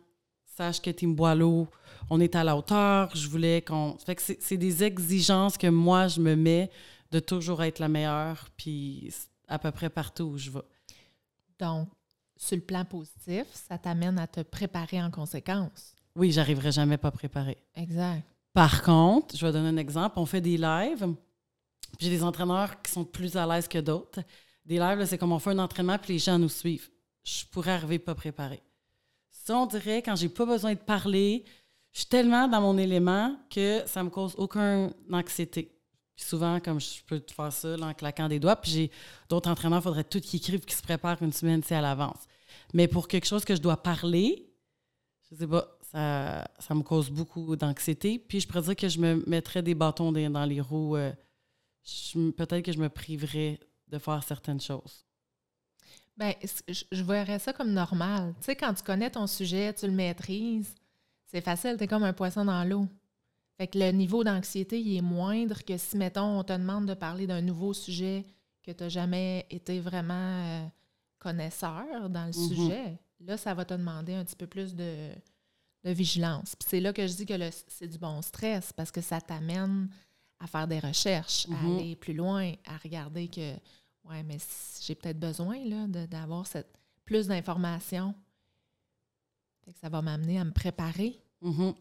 [0.45, 1.67] sachent que Team Boileau,
[2.11, 3.15] on est à la hauteur.
[3.15, 3.97] Je voulais qu'on.
[4.05, 6.71] Fait que c'est des exigences que moi, je me mets
[7.11, 9.13] de toujours être la meilleure, puis
[9.51, 10.63] à peu près partout où je vais.
[11.59, 11.89] Donc,
[12.37, 15.95] sur le plan positif, ça t'amène à te préparer en conséquence.
[16.17, 17.59] Oui, j'arriverai jamais pas préparée.
[17.75, 18.23] Exact.
[18.53, 20.19] Par contre, je vais donner un exemple.
[20.19, 21.15] On fait des lives.
[21.99, 24.21] J'ai des entraîneurs qui sont plus à l'aise que d'autres.
[24.65, 26.89] Des lives, c'est comme on fait un entraînement puis les gens nous suivent.
[27.25, 28.63] Je pourrais arriver pas préparée.
[29.31, 31.45] Ça, on dirait, quand j'ai pas besoin de parler,
[31.93, 35.80] je suis tellement dans mon élément que ça me cause aucune anxiété.
[36.21, 38.91] Puis souvent, comme je peux te faire ça en claquant des doigts, puis j'ai
[39.31, 42.19] d'autres entraîneurs, il faudrait tout qui écrivent, qui se préparent une semaine à l'avance.
[42.75, 44.53] Mais pour quelque chose que je dois parler,
[45.31, 48.19] je sais pas, ça, me cause beaucoup d'anxiété.
[48.19, 50.97] Puis je pourrais dire que je me mettrais des bâtons dans les roues.
[50.97, 51.11] Euh,
[52.37, 55.07] peut-être que je me priverais de faire certaines choses.
[56.19, 56.35] Bien,
[56.69, 58.35] je verrais ça comme normal.
[58.41, 60.75] Tu sais, quand tu connais ton sujet, tu le maîtrises,
[61.25, 62.87] c'est facile, tu es comme un poisson dans l'eau.
[63.61, 66.95] Fait que le niveau d'anxiété, il est moindre que si, mettons, on te demande de
[66.95, 68.25] parler d'un nouveau sujet
[68.63, 70.67] que tu n'as jamais été vraiment euh,
[71.19, 72.49] connaisseur dans le mm-hmm.
[72.49, 72.99] sujet.
[73.21, 75.11] Là, ça va te demander un petit peu plus de,
[75.85, 76.57] vigilance.
[76.57, 77.35] Puis c'est là que je dis que
[77.69, 79.91] c'est du bon stress parce que ça t'amène
[80.39, 81.79] à faire des recherches, à mm-hmm.
[81.81, 83.53] aller plus loin, à regarder que,
[84.09, 84.39] ouais, mais
[84.81, 85.59] j'ai peut-être besoin
[86.09, 88.15] d'avoir cette plus d'informations
[89.81, 91.21] ça va m'amener à me préparer.
[91.43, 91.75] Mm-hmm.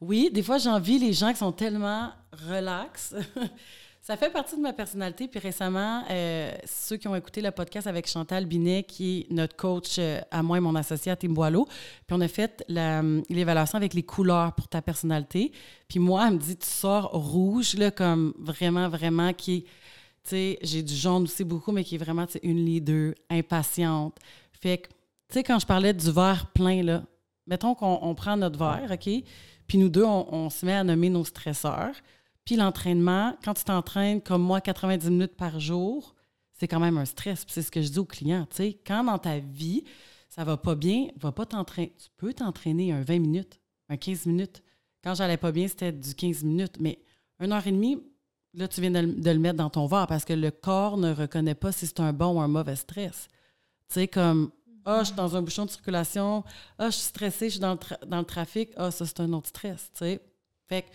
[0.00, 2.10] Oui, des fois, j'envie les gens qui sont tellement
[2.48, 3.14] relax.
[4.06, 5.26] ça fait partie de ma personnalité.
[5.26, 9.56] Puis récemment, euh, ceux qui ont écouté le podcast avec Chantal Binet, qui est notre
[9.56, 11.66] coach euh, à moi et mon associé à Tim Boileau,
[12.06, 15.50] puis on a fait l'évaluation avec les couleurs pour ta personnalité.
[15.88, 19.64] Puis moi, elle me dit, tu sors rouge, là, comme vraiment, vraiment, qui
[20.22, 24.16] tu sais, j'ai du jaune aussi beaucoup, mais qui est vraiment, une leader, impatiente.
[24.52, 24.94] Fait que, tu
[25.30, 27.02] sais, quand je parlais du verre plein, là,
[27.46, 29.24] mettons qu'on prend notre verre, OK?
[29.66, 31.94] Puis nous deux, on, se met à nommer nos stresseurs.
[32.44, 36.14] Puis l'entraînement, quand tu t'entraînes comme moi 90 minutes par jour,
[36.52, 37.44] c'est quand même un stress.
[37.48, 38.46] c'est ce que je dis aux clients.
[38.50, 39.84] Tu sais, quand dans ta vie,
[40.28, 41.92] ça va pas bien, va pas t'entraîner.
[41.98, 44.62] Tu peux t'entraîner un 20 minutes, un 15 minutes.
[45.02, 46.76] Quand j'allais pas bien, c'était du 15 minutes.
[46.80, 47.00] Mais
[47.40, 47.98] une heure et demie,
[48.54, 51.12] là, tu viens de, de, le mettre dans ton verre parce que le corps ne
[51.12, 53.28] reconnaît pas si c'est un bon ou un mauvais stress.
[53.88, 54.50] Tu sais, comme
[54.86, 56.44] ah, je suis dans un bouchon de circulation.
[56.78, 58.70] Ah, je suis stressée, je suis dans le, dans le trafic.
[58.76, 60.20] Ah, ça, c'est un autre stress, tu sais.
[60.68, 60.86] Fait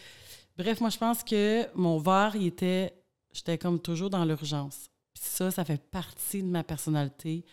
[0.57, 2.93] bref, moi, je pense que mon verre, il était...
[3.33, 4.89] J'étais comme toujours dans l'urgence.
[5.13, 7.45] Ça, ça fait partie de ma personnalité,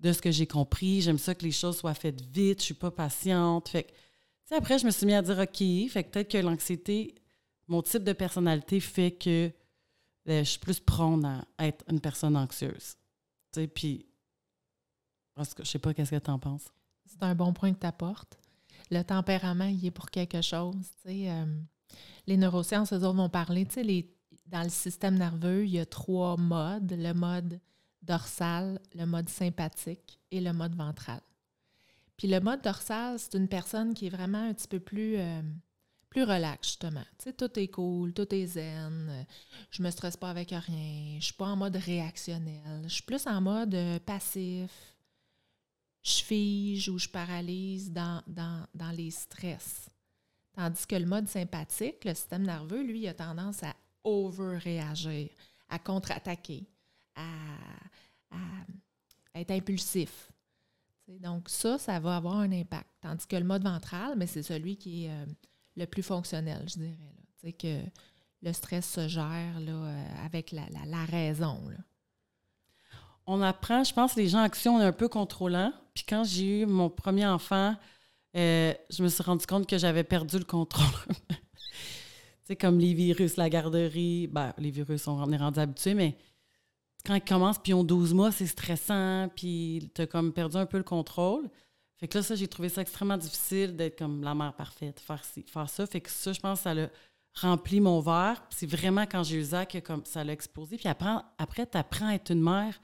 [0.00, 1.00] de ce que j'ai compris.
[1.00, 3.68] J'aime ça que les choses soient faites vite, je suis pas patiente.
[3.68, 7.14] Fait que, après, je me suis mis à dire, OK, fait que peut-être que l'anxiété,
[7.66, 9.50] mon type de personnalité fait que
[10.26, 12.96] ben, je suis plus prône à être une personne anxieuse.
[13.52, 14.06] Tu sais, puis
[15.34, 16.66] parce que je sais pas qu'est-ce que tu en penses.
[17.06, 18.38] C'est un bon point que tu apportes.
[18.90, 20.74] Le tempérament, il est pour quelque chose.
[21.06, 21.46] Euh,
[22.26, 23.66] les neurosciences, eux autres vont parler,
[24.46, 26.94] dans le système nerveux, il y a trois modes.
[26.96, 27.60] Le mode
[28.02, 31.20] dorsal, le mode sympathique et le mode ventral.
[32.16, 35.42] Puis le mode dorsal, c'est une personne qui est vraiment un petit peu plus, euh,
[36.10, 37.02] plus relax, justement.
[37.36, 39.26] Tout est cool, tout est zen,
[39.70, 43.26] je me stresse pas avec rien, je suis pas en mode réactionnel, je suis plus
[43.26, 44.93] en mode euh, passif,
[46.04, 49.88] je fige ou je paralyse dans, dans, les stress.
[50.52, 55.30] Tandis que le mode sympathique, le système nerveux, lui, a tendance à over-réagir,
[55.70, 56.68] à contre-attaquer,
[57.16, 57.24] à,
[59.34, 60.30] être impulsif.
[61.08, 62.88] donc ça, ça va avoir un impact.
[63.00, 65.26] Tandis que le mode ventral, mais c'est celui qui est euh,
[65.76, 66.98] le plus fonctionnel, je dirais.
[67.42, 67.52] Là.
[67.52, 67.82] que
[68.42, 71.62] le stress se gère là, euh, avec la, raison.
[73.26, 75.72] On apprend, je pense, les gens action, on est un peu contrôlant.
[75.94, 77.74] Puis quand j'ai eu mon premier enfant,
[78.36, 80.86] euh, je me suis rendu compte que j'avais perdu le contrôle.
[81.28, 81.36] tu
[82.44, 86.16] sais, comme les virus, la garderie, ben, les virus, on est rendu habitués, mais
[87.06, 90.56] quand ils commencent, puis ils ont 12 mois, c'est stressant, puis tu as comme perdu
[90.56, 91.48] un peu le contrôle.
[91.96, 95.22] Fait que là, ça, j'ai trouvé ça extrêmement difficile d'être comme la mère parfaite, faire,
[95.24, 95.86] faire ça.
[95.86, 96.88] Fait que ça, je pense, ça a
[97.34, 98.44] rempli mon verre.
[98.50, 100.76] c'est vraiment quand j'ai eu Zach que comme ça l'a explosé.
[100.76, 102.80] Puis après tu apprends à être une mère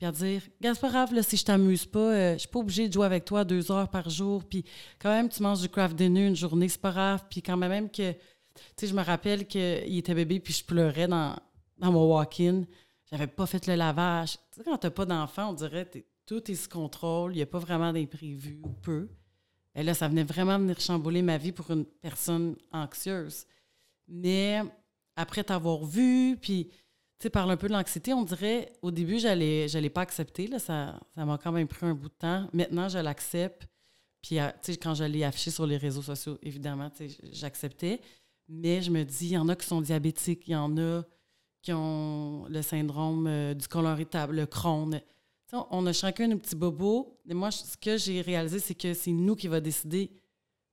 [0.00, 2.60] puis à dire, c'est pas grave, là, si je t'amuse pas, euh, je suis pas
[2.60, 4.64] obligée de jouer avec toi deux heures par jour, puis
[4.98, 7.90] quand même, tu manges du craft dinner une journée, c'est pas grave, puis quand même
[7.90, 8.18] que, tu
[8.78, 11.36] sais, je me rappelle qu'il était bébé, puis je pleurais dans,
[11.76, 12.62] dans mon walk-in,
[13.10, 14.38] j'avais pas fait le lavage.
[14.52, 17.42] Tu sais, quand t'as pas d'enfant, on dirait, t'es tout est sous contrôle, il n'y
[17.42, 19.06] a pas vraiment d'imprévu ou peu.
[19.74, 23.44] Et là, ça venait vraiment venir chambouler ma vie pour une personne anxieuse.
[24.08, 24.62] Mais
[25.14, 26.70] après t'avoir vu, puis
[27.20, 30.46] tu sais, parle un peu de l'anxiété, on dirait, au début, j'allais, j'allais pas accepter,
[30.46, 32.48] là, ça, ça m'a quand même pris un bout de temps.
[32.54, 33.68] Maintenant, je l'accepte.
[34.22, 37.18] Puis, euh, tu sais, quand je l'ai affiché sur les réseaux sociaux, évidemment, tu sais,
[37.30, 38.00] j'acceptais.
[38.48, 41.02] Mais je me dis, il y en a qui sont diabétiques, il y en a
[41.60, 44.98] qui ont le syndrome euh, du côlon irritable, le Crohn.
[45.52, 47.20] on a chacun nos petits bobos.
[47.28, 50.10] Et moi, ce que j'ai réalisé, c'est que c'est nous qui va décider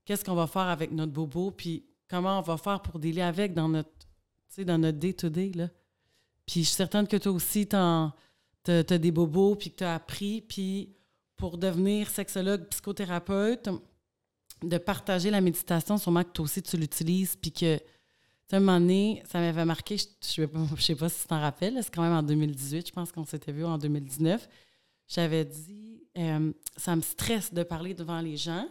[0.06, 3.54] qu'est-ce qu'on va faire avec notre bobo, puis comment on va faire pour dealer avec
[3.54, 3.92] dans notre,
[4.60, 5.52] dans notre day-to-day.
[6.48, 8.14] Puis je suis certaine que toi aussi, tu as,
[8.66, 10.96] des bobos, puis que tu as appris, puis
[11.36, 13.70] pour devenir sexologue, psychothérapeute,
[14.64, 17.80] de partager la méditation, sûrement que toi aussi tu l'utilises, puis que,
[18.52, 21.94] un moment donné, ça m'avait marqué, je ne sais pas si tu t'en rappelles, c'est
[21.94, 24.48] quand même en 2018, je pense qu'on s'était vu en 2019.
[25.08, 28.68] J'avais dit, euh, ça me stresse de parler devant les gens.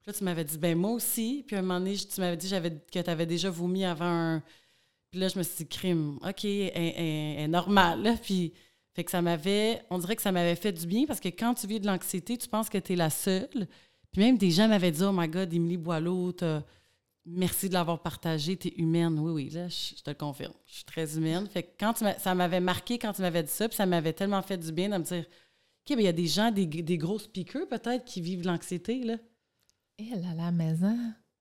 [0.00, 1.44] Puis là, tu m'avais dit, ben moi aussi.
[1.46, 4.42] Puis un moment donné, tu m'avais dit que tu avais déjà vomi avant un.
[5.16, 6.46] Puis là, je me suis dit, crime, OK,
[7.48, 8.18] normal.
[8.20, 8.52] Puis,
[8.92, 11.54] fait que ça m'avait, on dirait que ça m'avait fait du bien parce que quand
[11.54, 13.66] tu vis de l'anxiété, tu penses que tu es la seule.
[14.12, 16.34] Puis même des gens m'avaient dit Oh my God, Émilie Boileau,
[17.24, 19.18] merci de l'avoir partagé, tu es humaine.
[19.18, 20.52] Oui, oui, là, je, te le confirme.
[20.66, 21.46] Je suis très humaine.
[21.48, 24.42] Fait que quand ça m'avait marqué quand tu m'avais dit ça, puis ça m'avait tellement
[24.42, 26.98] fait du bien de me dire OK, ben, il y a des gens, des, des
[26.98, 29.16] gros speakers peut-être qui vivent l'anxiété, là.
[29.96, 30.94] Et à la maison.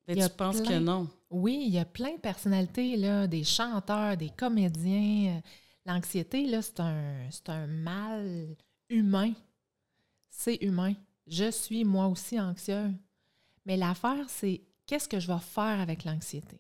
[0.08, 1.08] Ben, tu penses que non?
[1.30, 5.42] Oui, il y a plein de personnalités, là, des chanteurs, des comédiens.
[5.86, 8.56] L'anxiété, là, c'est un, un mal
[8.90, 9.34] humain.
[10.30, 10.94] C'est humain
[11.28, 12.94] je suis moi aussi anxieux.
[13.66, 16.60] Mais l'affaire, c'est qu'est-ce que je vais faire avec l'anxiété?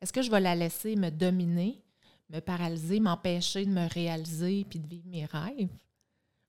[0.00, 1.82] Est-ce que je vais la laisser me dominer,
[2.28, 5.70] me paralyser, m'empêcher de me réaliser puis de vivre mes rêves?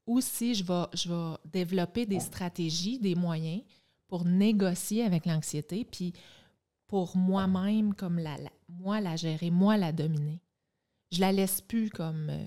[0.06, 3.64] Ou si je vais, je vais développer des stratégies, des moyens
[4.08, 6.14] pour négocier avec l'anxiété, puis
[6.88, 8.38] pour moi-même, comme la,
[8.70, 10.40] moi la gérer, moi la dominer.
[11.12, 12.46] Je la laisse plus comme euh,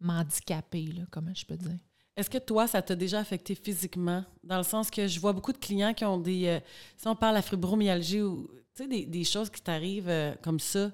[0.00, 1.78] m'handicaper, comment je peux dire.
[2.16, 4.24] Est-ce que toi, ça t'a déjà affecté physiquement?
[4.42, 6.46] Dans le sens que je vois beaucoup de clients qui ont des.
[6.46, 6.60] Euh,
[6.96, 10.90] si on parle de fibromyalgie ou des, des choses qui t'arrivent euh, comme ça,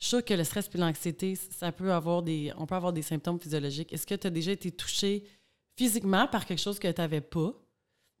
[0.00, 2.52] je suis sûre que le stress et l'anxiété, ça peut avoir des.
[2.58, 3.92] On peut avoir des symptômes physiologiques.
[3.92, 5.24] Est-ce que tu as déjà été touché
[5.76, 7.52] physiquement par quelque chose que tu n'avais pas,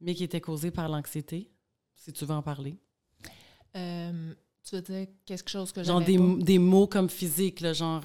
[0.04, 1.50] mais qui était causé par l'anxiété?
[1.94, 2.76] Si tu veux en parler.
[3.76, 8.02] Euh, tu veux dire quelque chose que j'avais Genre des, des mots comme physique, genre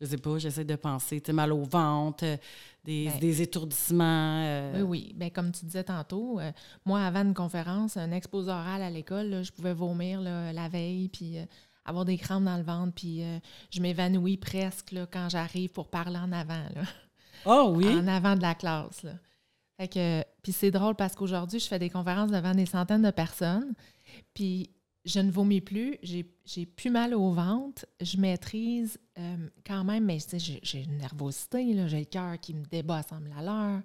[0.00, 2.36] je sais pas, j'essaie de penser, tu mal au ventre, euh,
[2.84, 4.42] des, ben des étourdissements.
[4.44, 4.72] Euh.
[4.76, 5.12] Oui, oui.
[5.16, 6.52] Bien, comme tu disais tantôt, euh,
[6.84, 11.36] moi, avant une conférence, un exposé oral à l'école, je pouvais vomir la veille, puis
[11.84, 13.22] avoir des crampes dans le ventre, puis
[13.70, 16.64] je m'évanouis presque quand j'arrive pour parler en avant.
[17.44, 17.88] Oh oui?
[17.88, 19.06] En avant de la classe.
[19.78, 23.12] Fait que, puis c'est drôle parce qu'aujourd'hui, je fais des conférences devant des centaines de
[23.12, 23.74] personnes,
[24.34, 24.70] puis
[25.04, 30.18] je ne vomis plus, j'ai plus mal au ventre, je maîtrise euh, quand même, mais
[30.36, 33.82] j'ai une nervosité, j'ai le cœur qui me débat semble à l'heure,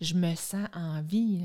[0.00, 1.42] je me sens en vie.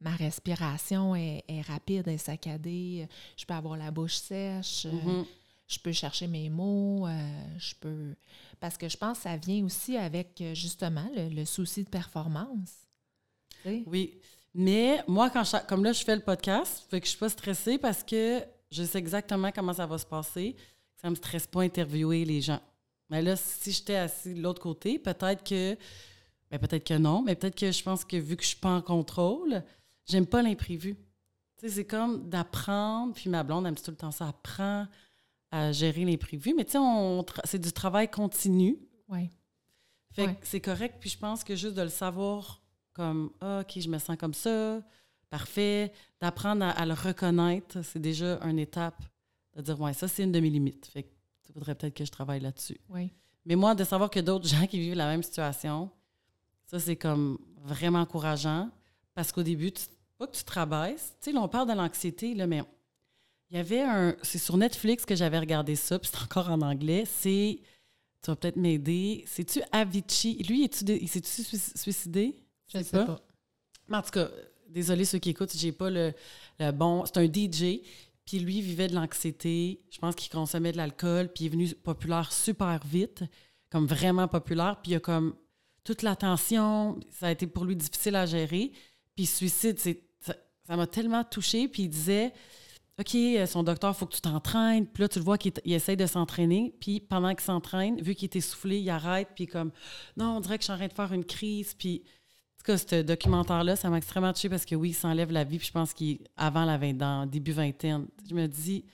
[0.00, 5.26] Ma respiration est, rapide, est saccadée, je peux avoir la bouche sèche, euh, mm-hmm.
[5.66, 8.14] je peux chercher mes mots, euh, je peux...
[8.60, 12.85] Parce que je pense que ça vient aussi avec justement le, souci de performance.
[13.86, 14.18] Oui.
[14.54, 17.78] Mais moi, quand comme là, je fais le podcast, fait que je suis pas stressée
[17.78, 20.56] parce que je sais exactement comment ça va se passer.
[21.00, 22.60] Ça me stresse pas interviewer les gens.
[23.10, 25.76] Mais là, si j'étais assis de l'autre côté, peut-être que.
[26.50, 28.70] Ben peut-être que non, mais peut-être que je pense que vu que je suis pas
[28.70, 29.64] en contrôle,
[30.08, 30.96] j'aime pas l'imprévu.
[31.58, 34.86] C'est comme d'apprendre, puis ma blonde, elle me dit tout le temps ça, apprend
[35.50, 36.54] à gérer l'imprévu.
[36.56, 36.78] Mais tu sais,
[37.44, 38.78] c'est du travail continu.
[39.08, 39.28] Oui.
[40.12, 42.62] Fait que c'est correct, puis je pense que juste de le savoir
[42.96, 44.80] comme, OK, je me sens comme ça,
[45.28, 45.92] parfait.
[46.20, 49.02] D'apprendre à, le reconnaître, c'est déjà une étape
[49.54, 50.86] de dire, ouais, ça, c'est une de mes limites.
[50.86, 51.08] Fait que
[51.44, 52.78] tu voudrais peut-être que je travaille là-dessus.
[52.88, 53.12] Oui.
[53.44, 55.90] Mais moi, de savoir que d'autres gens qui vivent la même situation,
[56.64, 58.70] ça, c'est comme vraiment encourageant
[59.14, 59.84] parce qu'au début, tu,
[60.16, 60.96] pas que tu travailles.
[60.96, 62.62] Tu sais, là, on parle de l'anxiété, là, mais
[63.50, 64.16] il y avait un.
[64.22, 67.04] C'est sur Netflix que j'avais regardé ça, puis c'est encore en anglais.
[67.06, 67.60] C'est.
[68.22, 69.22] Tu vas peut-être m'aider.
[69.26, 70.42] C'est-tu Avicii?
[70.44, 72.45] Lui, il s'est-tu suicidé?
[72.68, 73.20] Je ne sais pas.
[73.88, 74.28] Mais en tout cas,
[74.68, 76.12] désolé ceux qui écoutent, j'ai pas le,
[76.72, 77.04] bon.
[77.06, 77.80] C'est un DJ.
[78.24, 79.80] Puis lui vivait de l'anxiété.
[79.90, 81.28] Je pense qu'il consommait de l'alcool.
[81.32, 83.22] Puis il est venu populaire super vite,
[83.70, 84.80] comme vraiment populaire.
[84.82, 85.36] Puis il a comme
[85.84, 86.98] toute l'attention.
[87.10, 88.72] Ça a été pour lui difficile à gérer.
[89.14, 91.68] Puis suicide, c'est, ça m'a tellement touché.
[91.68, 92.32] Puis il disait
[92.98, 94.86] OK, euh, son docteur, il faut que tu t'entraînes.
[94.86, 96.74] Puis là, tu le vois qu'il il essaye de s'entraîner.
[96.80, 99.28] Puis pendant qu'il s'entraîne, vu qu'il est essoufflé, il arrête.
[99.34, 99.70] Puis comme,
[100.16, 101.74] non, on dirait que je suis en train de faire une crise.
[101.74, 102.02] Puis,
[102.66, 105.58] cas, ce documentaire-là, ça m'a extrêmement touché parce que oui, il s'enlève la vie.
[105.58, 108.84] Puis je pense qu'avant la dans début vingtaine, je me dis,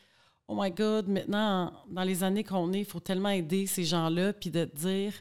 [0.49, 4.33] oh my God, maintenant, dans les années qu'on est, il faut tellement aider ces gens-là.
[4.33, 5.13] Puis de te dire,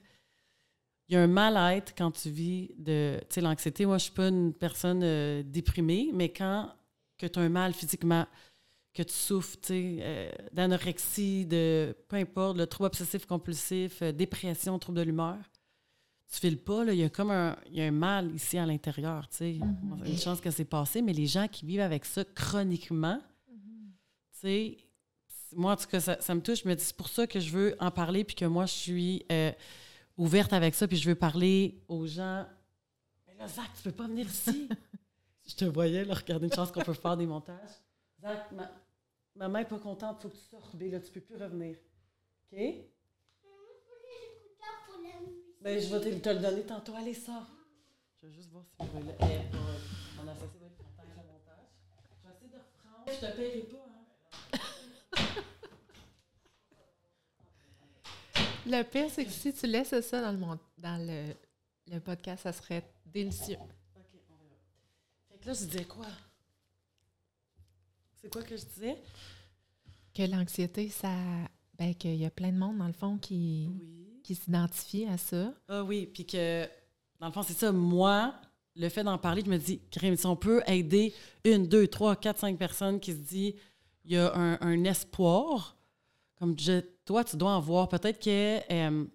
[1.07, 3.85] il y a un mal-être quand tu vis de, l'anxiété.
[3.85, 6.69] Moi, je suis pas une personne euh, déprimée, mais quand
[7.17, 8.25] que tu as un mal physiquement,
[8.93, 14.99] que tu souffres euh, d'anorexie, de peu importe, le trouble obsessif compulsif, euh, dépression, trouble
[14.99, 15.37] de l'humeur,
[16.31, 18.57] tu files pas, là, il y a comme un, il y a un mal ici
[18.57, 19.27] à l'intérieur.
[19.27, 19.51] tu sais.
[19.51, 20.09] Mm-hmm.
[20.09, 23.91] Une chance que c'est passé, mais les gens qui vivent avec ça chroniquement, mm-hmm.
[24.33, 24.77] tu sais,
[25.53, 26.63] moi, en tout cas, ça, me touche.
[26.63, 28.71] Je me dis, c'est pour ça que je veux en parler, puis que moi, je
[28.71, 29.51] suis euh,
[30.15, 32.45] ouverte avec ça, puis je veux parler aux gens.
[33.27, 34.69] Mais là, Zach, tu peux pas venir ici.
[35.45, 37.81] je te voyais, là, regarder une chance qu'on peut faire des montages.
[38.21, 38.49] Zach,
[39.35, 41.75] Maman n'est pas contente, il faut que tu sortes, là, tu peux plus revenir.
[42.51, 42.59] OK?
[45.61, 46.95] Ben, je vais te, le donner tantôt.
[46.95, 47.47] Allez, sors.
[48.19, 49.11] Je vais juste voir si on va le.
[49.11, 49.15] Eh,
[50.25, 51.67] va être content avec le montage.
[52.17, 53.05] Je vais essayer de reprendre.
[53.07, 54.01] Je te paierai pas, hein?
[58.65, 61.35] le pire, c'est que si tu laisses ça dans le, dans le,
[61.93, 63.57] le podcast, ça serait délicieux.
[63.95, 64.55] OK, on verra.
[65.29, 66.07] Fait que là, je disais quoi?
[68.19, 68.97] C'est quoi que je disais?
[70.13, 71.15] Que l'anxiété, ça.
[71.77, 73.69] Ben, qu'il y a plein de monde, dans le fond, qui,
[74.21, 75.53] qui s'identifie à ça?
[75.67, 76.67] Ah oui, puis que,
[77.19, 77.71] dans le fond, c'est ça.
[77.71, 78.33] Moi,
[78.75, 82.39] le fait d'en parler, je me dis, si on peut aider une, deux, trois, quatre,
[82.39, 83.53] cinq personnes qui se disent,
[84.05, 85.77] il y a un, espoir,
[86.35, 87.87] comme je, toi, tu dois en voir.
[87.87, 89.05] Peut-être que euh,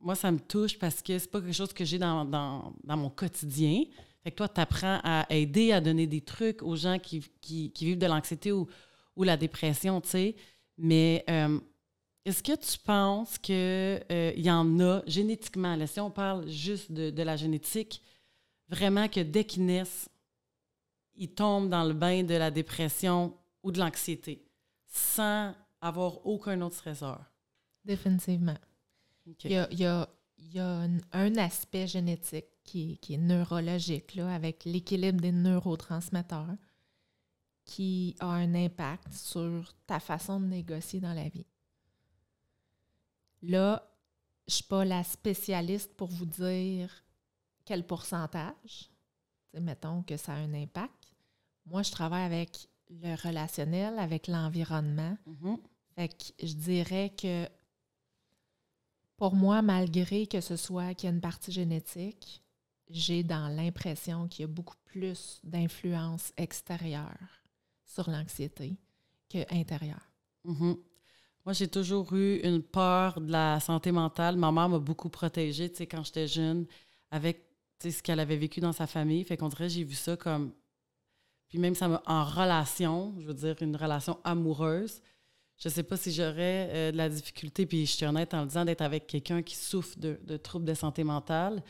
[0.00, 3.84] moi, ça me touche parce que c'est pas quelque chose que j'ai dans, mon quotidien.
[4.22, 7.20] Fait que toi, tu apprends à aider, à donner des trucs aux gens qui,
[7.80, 8.66] vivent de l'anxiété ou,
[9.14, 10.36] ou, la dépression, tu sais.
[10.76, 11.60] Mais euh,
[12.24, 16.90] est-ce que tu penses qu'il euh, y en a génétiquement, là, si on parle juste
[16.90, 18.02] de, de la génétique,
[18.68, 20.08] vraiment que dès qu'ils naissent,
[21.16, 24.44] ils tombent dans le bain de la dépression ou de l'anxiété
[24.86, 27.20] sans avoir aucun autre stresseur?
[27.84, 28.56] Définitivement.
[29.26, 30.08] Il, y a, il, y a,
[30.38, 36.56] il y a un aspect génétique qui, est neurologique, là, avec l'équilibre des neurotransmetteurs,
[37.64, 41.46] qui a un impact sur ta façon de négocier dans la vie.
[43.48, 43.90] Là,
[44.46, 47.04] je ne suis pas la spécialiste pour vous dire
[47.64, 48.90] quel pourcentage.
[49.54, 51.14] mettons que ça a un impact.
[51.66, 55.16] Moi, je travaille avec le relationnel, avec l'environnement.
[55.26, 55.58] Mm-hmm.
[55.94, 57.48] Fait que je dirais que
[59.16, 62.42] pour moi, malgré que ce soit qu'il y a une partie génétique,
[62.90, 67.44] j'ai dans l'impression qu'il y a beaucoup plus d'influence extérieure
[67.86, 68.76] sur l'anxiété
[69.30, 70.12] que intérieure.
[70.44, 70.76] Mm-hmm.
[71.44, 74.36] Moi, j'ai toujours eu une peur de la santé mentale.
[74.36, 76.66] Ma mère m'a beaucoup protégée, tu sais, quand j'étais jeune,
[77.10, 77.44] avec
[77.82, 79.24] ce qu'elle avait vécu dans sa famille.
[79.24, 80.52] Fait qu'on dirait j'ai vu ça comme...
[81.48, 82.02] Puis même ça m'a...
[82.06, 85.02] En relation, je veux dire, une relation amoureuse,
[85.58, 88.46] je sais pas si j'aurais euh, de la difficulté, puis je suis honnête en le
[88.48, 91.62] disant, d'être avec quelqu'un qui souffre de, de troubles de santé mentale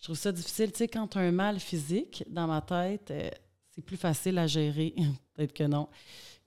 [0.00, 0.72] je trouve ça difficile.
[0.72, 3.30] Tu sais, quand tu as un mal physique dans ma tête, euh,
[3.68, 4.94] c'est plus facile à gérer,
[5.34, 5.88] peut-être que non,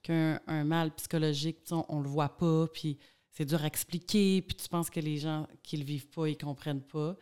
[0.03, 1.59] qu'un mal psychologique.
[1.71, 2.97] On, ne le voit pas, puis
[3.31, 6.37] c'est dur à expliquer, puis tu penses que les gens qui le vivent pas, ils
[6.37, 7.15] comprennent pas.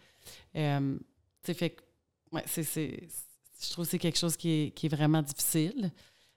[0.56, 1.06] Euh, tu
[1.46, 1.78] sais, fait
[2.32, 5.92] ouais, c'est, je trouve que c'est quelque chose qui est, qui est vraiment difficile.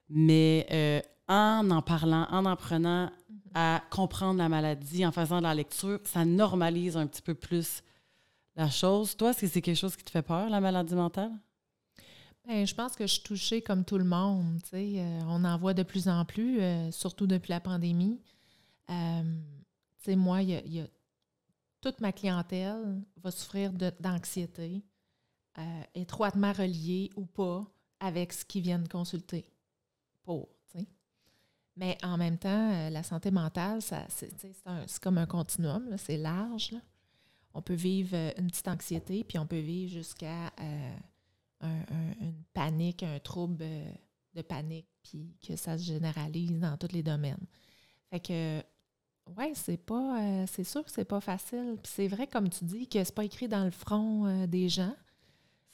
[0.08, 3.50] Mais euh, en en parlant, en apprenant mm-hmm.
[3.54, 7.82] à comprendre la maladie, en faisant de la lecture, ça normalise un petit peu plus
[8.54, 9.16] la chose.
[9.16, 11.32] Toi, est-ce que c'est quelque chose qui te fait peur, la maladie mentale?
[12.46, 14.60] Bien, je pense que je suis touchée comme tout le monde.
[14.74, 18.20] Euh, on en voit de plus en plus, euh, surtout depuis la pandémie.
[18.90, 19.22] Euh,
[20.08, 20.86] moi, y a,
[21.80, 24.82] toute ma clientèle va souffrir d'anxiété,
[25.94, 27.64] étroitement reliée ou pas
[28.00, 29.46] avec ce qu'ils viennent consulter
[30.22, 30.48] pour.
[31.76, 36.74] Mais en même temps, la santé mentale, c'est comme un continuum, c'est large.
[37.54, 40.52] On peut vivre une petite anxiété, puis on peut vivre jusqu'à
[41.64, 43.90] euh, une panique, un trouble euh,
[44.34, 47.46] de panique, puis que ça se généralise dans tous les domaines.
[48.10, 48.62] Fait que,
[49.36, 51.76] ouais, c'est pas, c'est sûr que c'est pas facile.
[51.82, 54.94] Puis c'est vrai, comme tu dis, que c'est pas écrit dans le front des gens.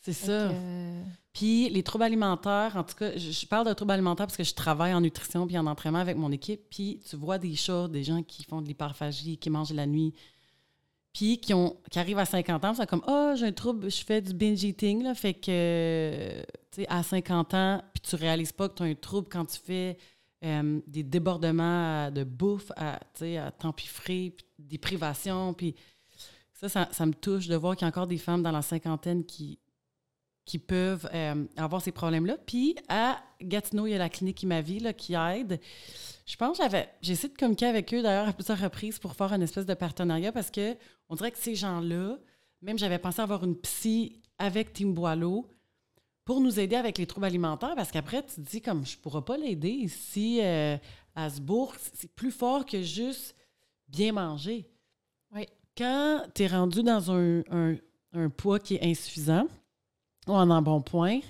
[0.00, 0.50] C'est ça.
[1.32, 4.54] Puis les troubles alimentaires, en tout cas, je, parle de troubles alimentaires parce que je
[4.54, 6.62] travaille en nutrition puis en entraînement avec mon équipe.
[6.70, 10.12] Puis tu vois des chats, des gens qui font de l'hyperphagie, qui mangent la nuit,
[11.12, 13.90] puis qui, ont, qui arrivent à 50 ans, c'est comme Ah, oh, j'ai un trouble,
[13.90, 18.52] je fais du binge eating, fait que, tu sais, à 50 ans, puis tu réalises
[18.52, 19.98] pas que tu as un trouble quand tu fais
[20.44, 25.52] euh, des débordements de bouffe à, à t'empiffrer, des privations.
[25.52, 25.74] Puis
[26.54, 29.24] ça, ça, me touche de voir qu'il y a encore des femmes dans la cinquantaine
[29.24, 29.58] qui,
[30.50, 32.36] qui peuvent euh, avoir ces problèmes-là.
[32.44, 35.60] Puis à Gatineau, il y a la clinique qui m'a vie là, qui aide.
[36.26, 36.88] Je pense que j'avais.
[37.02, 39.74] J'ai essayé de communiquer avec eux d'ailleurs à plusieurs reprises pour faire une espèce de
[39.74, 40.74] partenariat parce que
[41.08, 42.18] on dirait que ces gens-là,
[42.62, 45.46] même j'avais pensé avoir une psy avec Team Boileau
[46.24, 49.02] pour nous aider avec les troubles alimentaires parce qu'après, tu te dis comme je ne
[49.02, 50.76] pourrais pas l'aider ici euh,
[51.14, 51.76] à ce bourg.
[51.94, 53.36] C'est plus fort que juste
[53.86, 54.68] bien manger.
[55.32, 55.46] Oui.
[55.78, 57.44] Quand tu es rendu dans un,
[58.12, 59.46] un poids qui est insuffisant,
[60.34, 61.20] en un bon point,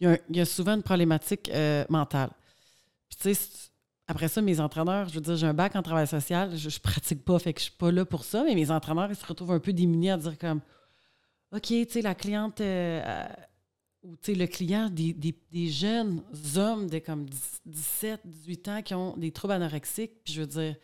[0.00, 2.30] il y, a, souvent une problématique euh, mentale.
[3.08, 3.70] Puis, tu sais,
[4.08, 6.78] après ça, mes entraîneurs, je veux dire, j'ai un bac en travail social, je, ne
[6.82, 9.24] pratique pas, fait que je suis pas là pour ça, mais mes entraîneurs, ils se
[9.24, 10.60] retrouvent un peu démunis à dire comme,
[11.54, 13.28] OK, tu sais, la cliente, euh, euh,
[14.02, 16.22] ou tu sais, le client, des, jeunes
[16.56, 17.26] hommes de comme
[17.66, 20.74] 17, 18 ans qui ont des troubles anorexiques, puis je veux dire,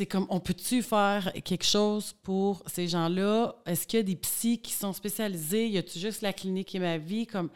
[0.00, 3.54] c'est comme, on peut-tu faire quelque chose pour ces gens-là?
[3.66, 5.68] Est-ce qu'il y a des psys qui sont spécialisés?
[5.68, 7.26] Y a-tu juste la clinique et ma vie?
[7.26, 7.50] Comme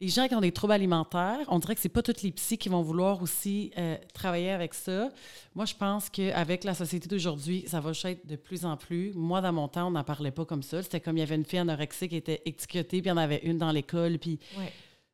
[0.00, 2.58] les gens qui ont des troubles alimentaires, on dirait que c'est pas tous les psys
[2.58, 5.08] qui vont vouloir aussi euh, travailler avec ça.
[5.56, 9.12] Moi, je pense qu'avec la société d'aujourd'hui, ça va être de plus en plus.
[9.14, 10.84] Moi, dans mon temps, on n'en parlait pas comme ça.
[10.84, 13.16] C'était comme il y avait une fille anorexique qui était étiquetée, puis il y en
[13.16, 14.38] avait une dans l'école, puis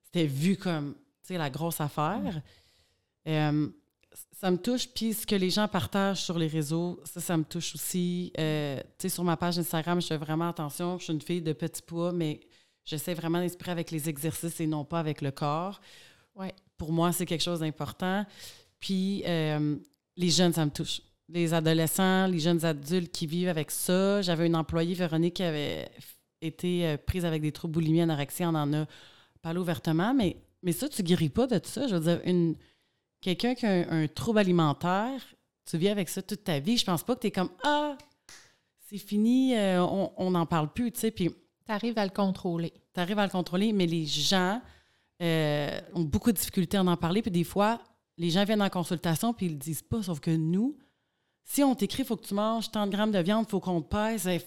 [0.02, 2.42] c'était vu comme, tu sais, la grosse affaire.
[3.28, 3.66] Euh,
[4.32, 4.88] ça me touche.
[4.88, 8.32] Puis ce que les gens partagent sur les réseaux, ça, ça me touche aussi.
[8.38, 10.98] Euh, tu sais, sur ma page Instagram, je fais vraiment attention.
[10.98, 12.40] Je suis une fille de petit poids, mais
[12.84, 15.80] j'essaie vraiment d'inspirer avec les exercices et non pas avec le corps.
[16.34, 16.54] Ouais.
[16.76, 18.26] Pour moi, c'est quelque chose d'important.
[18.78, 19.76] Puis euh,
[20.16, 21.00] les jeunes, ça me touche.
[21.28, 24.22] Les adolescents, les jeunes adultes qui vivent avec ça.
[24.22, 25.88] J'avais une employée, Véronique, qui avait
[26.40, 28.44] été euh, prise avec des troubles boulimie, anorexie.
[28.44, 28.86] On en a
[29.40, 31.88] parlé ouvertement, mais, mais ça, tu guéris pas de tout ça.
[31.88, 32.54] Je veux dire, une
[33.20, 35.20] quelqu'un qui a un, trouble alimentaire,
[35.64, 36.76] tu vis avec ça toute ta vie.
[36.76, 37.96] Je pense pas que tu es comme Ah,
[38.88, 41.10] c'est fini, euh, on n'en parle plus, tu sais.
[41.10, 41.30] Puis.
[41.66, 42.72] Tu arrives à le contrôler.
[42.94, 44.62] Tu arrives à le contrôler, mais les gens
[45.20, 47.22] euh, ont beaucoup de difficultés à en parler.
[47.22, 47.80] Puis des fois,
[48.16, 50.02] les gens viennent en consultation puis ils le disent pas.
[50.02, 50.78] Sauf que nous,
[51.42, 53.60] si on t'écrit, il faut que tu manges tant de grammes de viande, il faut
[53.60, 54.40] qu'on te pèse, eh,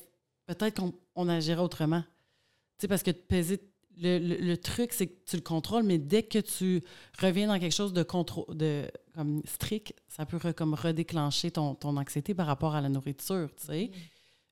[0.45, 2.01] peut-être qu'on agirait autrement.
[2.01, 3.59] Tu sais, parce que peser
[4.01, 6.83] le, truc, c'est que tu le contrôles, mais dès que tu
[7.19, 11.97] reviens dans quelque chose de, contrôle, de comme strict, ça peut comme redéclencher ton, ton,
[11.97, 13.91] anxiété par rapport à la nourriture, tu sais.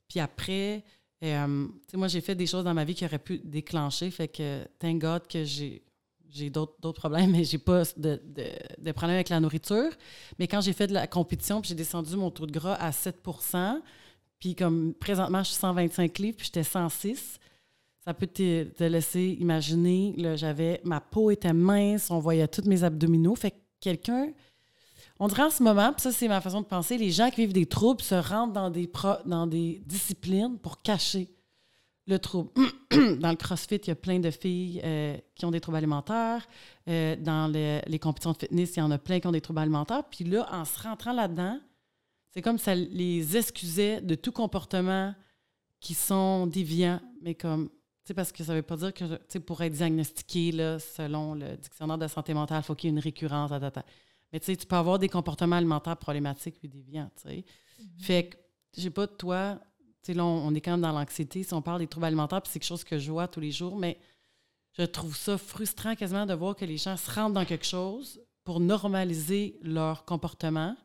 [0.08, 0.84] Puis après,
[1.24, 4.12] euh, tu sais, moi, j'ai fait des choses dans ma vie qui auraient pu déclencher,
[4.12, 5.84] fait que, thank God que j'ai
[6.30, 8.44] j'ai d'autres problèmes, mais j'ai pas de, de,
[8.80, 9.90] de problème avec la nourriture.
[10.38, 12.92] Mais quand j'ai fait de la compétition, puis j'ai descendu mon taux de gras à
[12.92, 13.82] 7%
[14.40, 17.40] puis comme présentement, je suis 125 livres, puis j'étais 106
[18.08, 23.36] ça peut te, laisser imaginer, j'avais, ma peau était mince, on voyait tous mes abdominaux.
[23.36, 24.32] Fait que quelqu'un,
[25.20, 27.42] on dirait en ce moment, puis ça c'est ma façon de penser, les gens qui
[27.42, 28.90] vivent des troubles se rendent dans des,
[29.26, 31.28] dans des disciplines pour cacher
[32.08, 32.50] le trouble.
[33.20, 36.48] dans le CrossFit, il y a plein de filles euh, qui ont des troubles alimentaires.
[36.88, 39.60] Euh, dans les compétitions de fitness, il y en a plein qui ont des troubles
[39.60, 40.06] alimentaires.
[40.10, 41.60] Puis là, en se rentrant là-dedans,
[42.34, 45.14] c'est comme ça les excusait de tout comportement
[45.82, 47.68] qui sont déviants, mais comme
[48.14, 51.98] parce que ça ne veut pas dire que pour être diagnostiqué, là, selon le dictionnaire
[51.98, 53.52] de santé mentale, il faut qu'il y ait une récurrence.
[54.32, 57.10] Mais tu peux avoir des comportements alimentaires problématiques puis déviants.
[57.26, 57.44] Mm-hmm.
[58.00, 58.38] Fait que,
[58.78, 59.60] j'ai pas, toi,
[60.08, 61.44] là, on, est quand même dans l'anxiété.
[61.44, 63.76] Si on parle des troubles alimentaires, c'est quelque chose que je vois tous les jours,
[63.76, 64.00] mais
[64.74, 68.22] je trouve ça frustrant quasiment de voir que les gens se rendent dans quelque chose
[68.44, 70.76] pour normaliser leur comportement.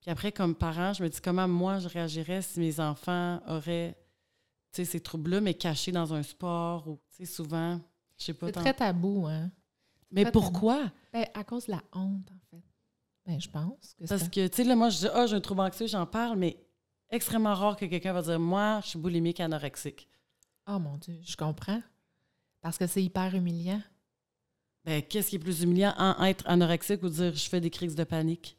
[0.00, 3.96] Puis après, comme parent, je me dis comment moi je réagirais si mes enfants auraient
[4.84, 7.80] ces troubles-là, mais cachés dans un sport ou souvent,
[8.18, 8.46] je sais pas.
[8.46, 9.50] C'est très tabou, hein?
[10.10, 10.90] Mais pourquoi?
[11.12, 12.62] Ben, à cause de la honte, en fait.
[13.26, 15.34] Ben, je pense que Parce que, tu sais, là, moi, je dis, ah, oh, j'ai
[15.34, 16.56] un trouble anxieux, j'en parle, mais
[17.10, 20.08] extrêmement rare que quelqu'un va dire, moi, je suis boulimique anorexique.
[20.68, 21.82] Oh mon Dieu, je comprends.
[22.60, 23.82] Parce que c'est hyper humiliant.
[24.84, 27.96] Ben, qu'est-ce qui est plus humiliant, en être anorexique ou dire, je fais des crises
[27.96, 28.56] de panique?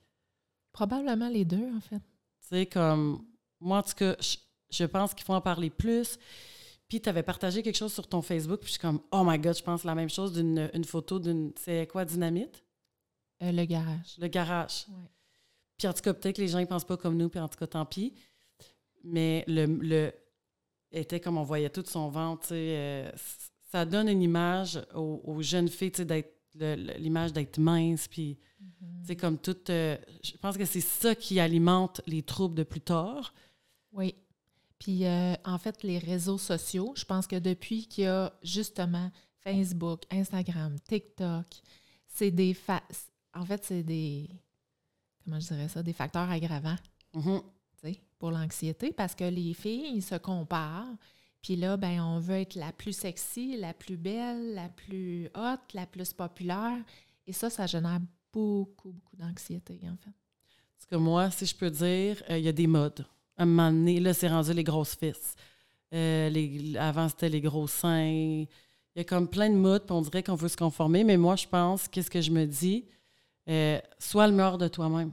[0.74, 2.02] Probablement les deux, en fait.
[2.42, 3.26] Tu sais, comme,
[3.60, 4.36] moi, en tout cas, je
[4.86, 6.18] pense qu'il faut en parler plus.
[6.88, 9.38] Puis tu avais partagé quelque chose sur ton Facebook, puis je suis comme, oh my
[9.38, 11.52] God, je pense la même chose d'une une photo d'une.
[11.58, 12.64] C'est quoi, dynamite?
[13.44, 14.18] Euh, le garage.
[14.18, 14.86] Le garage.
[15.78, 17.48] Puis en tout cas, peut-être que les gens ne pensent pas comme nous, puis en
[17.48, 18.14] tout cas, tant pis.
[19.04, 20.14] Mais le, le
[20.92, 22.48] était comme on voyait tout son ventre.
[22.52, 23.12] Euh,
[23.72, 26.34] ça donne une image aux, jeunes filles, d'être
[26.98, 28.40] l'image d'être mince, puis,
[29.04, 29.20] c'est mm-hmm.
[29.20, 29.58] comme tout.
[29.70, 33.34] Euh, je pense que c'est ça qui alimente les troubles de plus tard.
[33.92, 34.16] Oui.
[34.80, 39.12] Puis, euh, en fait, les réseaux sociaux, je pense que depuis qu'il y a justement
[39.40, 41.46] Facebook, Instagram, TikTok,
[42.08, 42.56] c'est des
[43.34, 44.30] en fait, c'est des.
[45.24, 45.84] Comment je dirais ça?
[45.84, 46.78] Des facteurs aggravants
[47.14, 47.42] Mhm.
[47.82, 50.96] sais, pour l'anxiété parce que les filles, ils se comparent.
[51.42, 55.74] Puis là, ben, on veut être la plus sexy, la plus belle, la plus haute,
[55.74, 56.78] la plus populaire.
[57.26, 58.00] Et ça, ça génère
[58.34, 60.12] beaucoup, beaucoup d'anxiété, en fait.
[60.78, 63.06] Parce que moi, si je peux dire, euh, il y a des modes.
[63.38, 65.36] À un moment donné, là, c'est rendu les grosses fesses.
[65.94, 68.04] Euh, les, avant, c'était les gros seins.
[68.08, 68.48] Il
[68.96, 71.04] y a comme plein de modes, puis on dirait qu'on veut se conformer.
[71.04, 72.86] Mais moi, je pense, qu'est-ce que je me dis?
[73.48, 75.12] Euh, sois le meilleur de toi-même.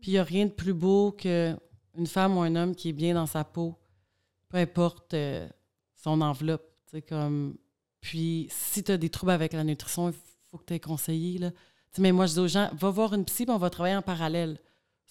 [0.00, 2.92] Puis il n'y a rien de plus beau qu'une femme ou un homme qui est
[2.92, 3.78] bien dans sa peau,
[4.48, 5.48] peu importe euh,
[5.94, 6.68] son enveloppe.
[7.08, 7.56] Comme...
[8.00, 10.14] Puis si tu as des troubles avec la nutrition, il
[10.50, 11.38] faut que tu aies conseillé.
[11.38, 11.52] Là.
[11.98, 14.02] Mais moi, je dis aux gens, va voir une psy, puis on va travailler en
[14.02, 14.58] parallèle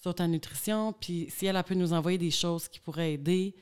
[0.02, 0.92] sur ta nutrition.
[0.92, 3.54] Puis si elle, elle peut nous envoyer des choses qui pourraient aider.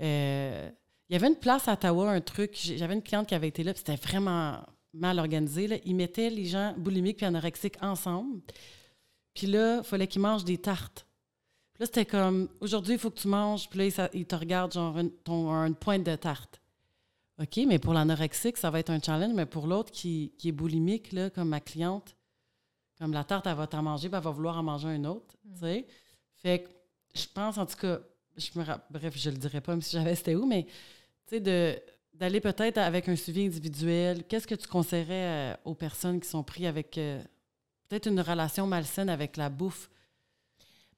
[0.00, 0.70] Euh,
[1.08, 2.54] il y avait une place à Ottawa, un truc.
[2.54, 4.60] J'avais une cliente qui avait été là, puis c'était vraiment
[4.92, 5.66] mal organisé.
[5.66, 5.76] Là.
[5.84, 8.40] Ils mettaient les gens boulimiques puis anorexiques ensemble.
[9.34, 11.06] Puis là, il fallait qu'ils mangent des tartes.
[11.72, 13.68] Puis là, c'était comme, aujourd'hui, il faut que tu manges.
[13.68, 16.60] Puis là, ils, te regardent genre une, une pointe de tarte.
[17.40, 19.32] OK, mais pour l'anorexique, ça va être un challenge.
[19.34, 22.14] Mais pour l'autre qui, qui est boulimique, là, comme ma cliente,
[23.00, 25.34] comme la tarte, elle va t'en manger, puis elle va vouloir en manger un autre.
[25.42, 25.86] tu sais.
[26.36, 26.68] Fait que
[27.14, 27.98] je pense, en tout cas,
[28.36, 30.64] je me bref, je le dirais pas, même si j'avais c'était où, mais
[31.26, 31.82] tu sais,
[32.12, 34.24] d'aller peut-être avec un suivi individuel.
[34.24, 37.22] Qu'est-ce que tu conseillerais euh, aux personnes qui sont prises avec euh,
[37.88, 39.90] peut-être une relation malsaine avec la bouffe?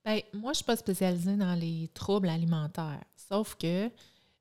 [0.05, 3.05] Bien, moi, je ne suis pas spécialisée dans les troubles alimentaires.
[3.15, 3.89] Sauf que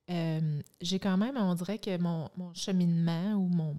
[0.10, 3.78] euh, j'ai quand même, on dirait que mon, mon cheminement ou mon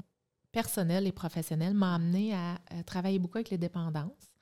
[0.53, 4.33] personnel et professionnel m'a amené à, travailler beaucoup avec les dépendances.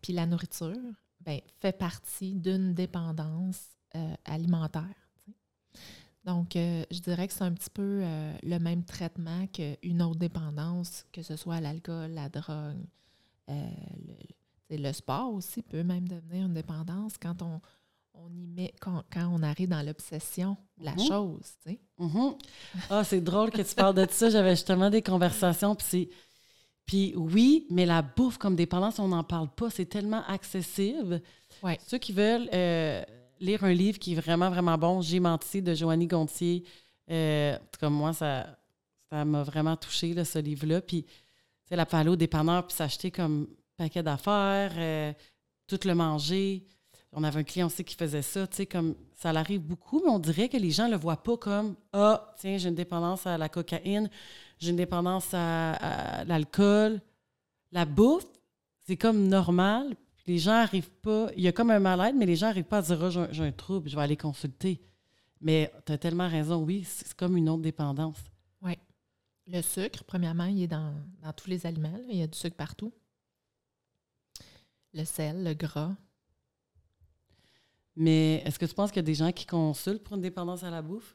[0.00, 0.76] Puis la nourriture
[1.20, 3.60] ben, fait partie d'une dépendance
[3.94, 4.84] euh, alimentaire.
[6.24, 10.18] Donc, euh, je dirais que c'est un petit peu euh, le même traitement qu'une autre
[10.18, 12.84] dépendance, que ce soit l'alcool, la drogue,
[14.68, 17.60] le sport aussi peut même devenir une dépendance quand on,
[18.16, 21.06] on y met, quand, quand on arrive dans l'obsession la Mhm.
[21.06, 21.80] chose, tu sais.
[21.98, 22.34] Mhm.
[22.90, 24.30] Ah, c'est drôle que tu parles de ça.
[24.30, 25.74] J'avais justement des conversations.
[25.74, 26.08] Puis, c'est-
[26.84, 29.70] puis oui, mais la bouffe comme dépendance, on n'en parle pas.
[29.70, 31.20] C'est tellement accessible.
[31.62, 31.78] Ouais.
[31.86, 33.02] Ceux qui veulent euh,
[33.40, 36.64] lire un livre qui est vraiment, vraiment bon, J'ai menti de Joanie Gontier.
[37.10, 38.46] Euh, cas, moi, ça
[39.10, 40.80] ça m'a vraiment touché, là, ce livre-là.
[40.80, 41.12] Puis, tu
[41.68, 43.46] sais, la aller au dépanneur puis s'acheter comme
[43.76, 45.12] paquet d'affaires, euh,
[45.68, 46.66] tout le manger.
[47.18, 50.50] On avait un client aussi qui faisait ça, comme ça l'arrive beaucoup, mais on dirait
[50.50, 54.10] que les gens le voient pas comme Ah, tiens, j'ai une dépendance à la cocaïne,
[54.58, 57.00] j'ai une dépendance à, l'alcool.
[57.72, 58.26] La bouffe,
[58.86, 59.96] c'est comme normal.
[60.26, 61.28] Les gens arrivent pas.
[61.36, 63.42] Il y a comme un mal-être, mais les gens n'arrivent pas à dire Ah, j'ai
[63.42, 64.82] un- trouble, je vais aller consulter.
[65.40, 68.18] Mais tu as tellement raison, oui, c'est comme une autre dépendance.
[69.48, 70.92] Le sucre, premièrement, il est dans,
[71.36, 71.96] tous les aliments.
[72.10, 72.92] Il y a du sucre partout.
[74.92, 75.94] Le sel, le gras.
[77.96, 80.62] Mais est-ce que tu penses qu'il y a des gens qui consultent pour une dépendance
[80.62, 81.14] à la bouffe?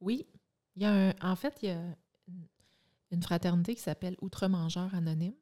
[0.00, 0.26] Oui,
[0.74, 1.80] il y a un- en fait, il y a
[3.12, 5.32] une- fraternité qui s'appelle Outre-mangeur anonyme.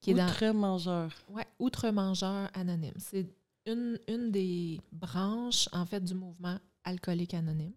[0.00, 1.12] Qui est dans, Outre-mangeur.
[1.28, 2.94] Ouais, Outre-mangeur anonyme.
[2.98, 3.26] C'est
[3.66, 7.72] une, une des branches, en fait, du mouvement alcoolique anonyme.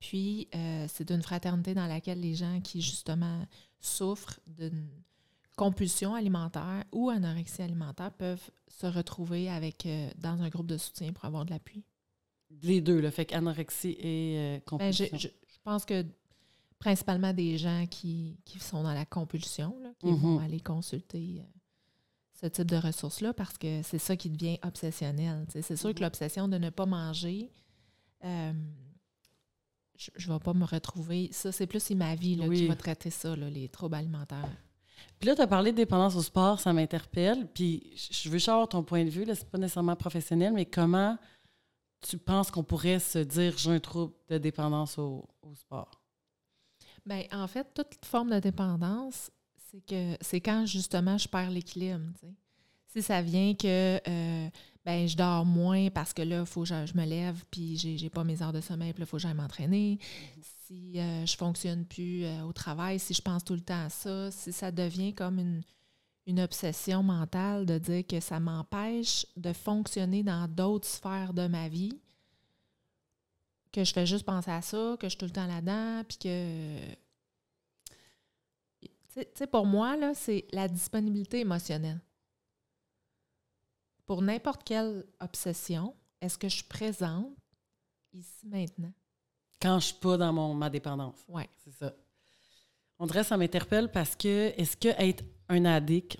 [0.00, 3.44] Puis, euh, c'est une fraternité dans laquelle les gens qui, justement,
[3.78, 4.88] souffrent d'une
[5.56, 11.12] compulsion alimentaire ou anorexie alimentaire peuvent se retrouver avec, euh, dans un groupe de soutien
[11.12, 11.84] pour avoir de l'appui?
[12.62, 15.18] Les deux, le fait qu'anorexie et euh, Ben, je, compulsion.
[15.18, 16.04] je- je pense que
[16.78, 20.16] principalement des gens qui, qui sont dans la compulsion, là, qui Mhm.
[20.16, 21.44] vont aller consulter euh,
[22.40, 25.46] ce type de ressources-là parce que c'est ça qui devient obsessionnel.
[25.48, 26.04] C'est sûr que Mhm.
[26.04, 27.50] l'obsession de ne pas manger,
[28.24, 28.52] euh,
[29.96, 31.30] je ne vais pas me retrouver.
[31.32, 34.56] Ça, c'est plus ma vie là, qui va traiter ça, là, les troubles alimentaires.
[35.18, 37.46] Puis là, tu as parlé de dépendance au sport, ça m'interpelle.
[37.46, 40.66] Puis je veux juste avoir ton point de vue, là, c'est pas nécessairement professionnel, mais
[40.66, 41.18] comment
[42.00, 46.02] tu penses qu'on pourrait se dire j'ai un trouble de dépendance au, au sport?
[47.04, 49.30] Bien, en fait, toute forme de dépendance,
[49.70, 52.04] c'est que c'est quand justement je perds l'équilibre.
[52.88, 54.48] Si ça vient que euh,
[54.84, 57.76] ben, je dors moins parce que là, il faut que je, je me lève puis
[57.76, 59.98] j'ai j'ai pas mes heures de sommeil, puis là, il faut que j'aille m'entraîner.
[60.66, 63.88] Si euh, je fonctionne plus euh, au travail, si je pense tout le temps à
[63.88, 65.62] ça, si ça devient comme une,
[66.40, 72.00] obsession mentale de dire que ça m'empêche de fonctionner dans d'autres sphères de ma vie,
[73.70, 76.18] que je fais juste penser à ça, que je suis tout le temps là-dedans, puis
[76.18, 76.94] que.
[78.80, 82.00] Tu sais- tu sais, pour moi, là, c'est la disponibilité émotionnelle.
[84.04, 87.36] Pour n'importe quelle obsession, est-ce que je suis présente
[88.12, 88.92] ici maintenant?
[89.60, 91.24] Quand je suis pas dans mon, ma dépendance.
[91.28, 91.48] Ouais.
[91.64, 91.92] C'est ça.
[92.98, 96.18] On dirait que ça m'interpelle parce que est-ce que être un addict,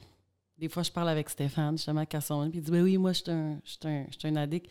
[0.59, 3.13] des fois, je parle avec Stéphane, justement, à Casson, puis il dit ben oui, moi,
[3.13, 4.71] je suis un, un, un, addict.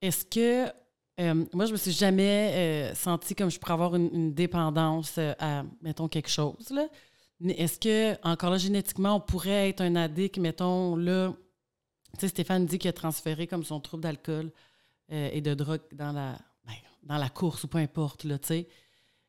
[0.00, 0.72] Est-ce que.
[1.20, 5.64] Euh, moi, je me suis jamais euh, senti comme je pourrais avoir une, dépendance à,
[5.82, 6.70] mettons, quelque chose.
[6.70, 6.86] Là.
[7.44, 11.34] Est-ce que, encore là, génétiquement, on pourrait être un addict, mettons, là.
[12.14, 14.50] Tu sais, Stéphane dit qu'il a transféré comme son trouble d'alcool
[15.10, 16.38] et de drogue dans la,
[17.02, 18.68] dans la course ou peu importe, là, tu sais.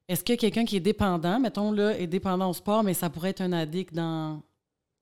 [0.08, 3.30] Est-ce que quelqu'un qui est dépendant, mettons, là, est dépendant au sport, mais ça pourrait
[3.30, 4.42] être un addict dans,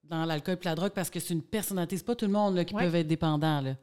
[0.04, 1.98] dans l'alcool et la drogue parce que c'est une personnalité.
[1.98, 3.62] C'est pas tout le monde là, qui peut être dépendant.
[3.62, 3.76] Là.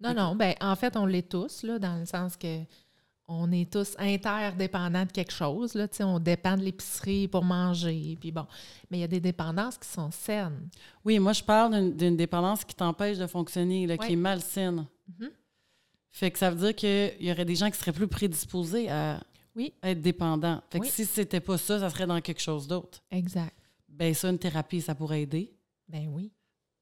[0.00, 0.36] Non, non.
[0.36, 2.60] Ben, en fait, on l'est tous, là, dans le sens que
[3.26, 5.74] on est tous interdépendants de quelque chose.
[5.74, 8.18] Là, on dépend de l'épicerie pour manger.
[8.20, 8.46] Puis bon.
[8.90, 10.68] Mais il y a des dépendances qui sont saines.
[11.06, 14.86] Oui, moi, je parle d'une dépendance qui t'empêche de fonctionner, là, qui est malsaine.
[15.18, 15.26] Mm
[16.14, 19.20] Fait que ça veut dire qu'il y aurait des gens qui seraient plus prédisposés à,
[19.56, 19.72] oui.
[19.82, 20.62] Être dépendant.
[20.70, 23.02] Fait que si c'était pas ça, ça serait dans quelque chose d'autre.
[23.10, 23.52] Exact.
[23.88, 25.52] Ben ça, une thérapie, ça pourrait aider.
[25.88, 26.32] Ben oui.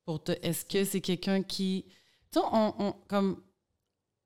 [0.04, 1.86] Pour te, est-ce que c'est quelqu'un qui.
[2.30, 3.42] Tu sais, on, comme,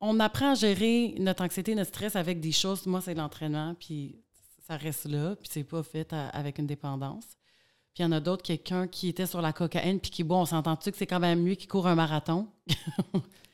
[0.01, 2.85] on apprend à gérer notre anxiété, notre stress avec des choses.
[2.87, 4.21] Moi, c'est l'entraînement, puis
[4.67, 7.27] ça reste là, puis c'est pas fait avec une dépendance.
[7.95, 10.43] Puis il y en a d'autres, quelqu'un qui était sur la cocaïne, puis qui, bon,
[10.43, 12.49] on s'entend-tu que c'est quand même mieux qu'il court un marathon?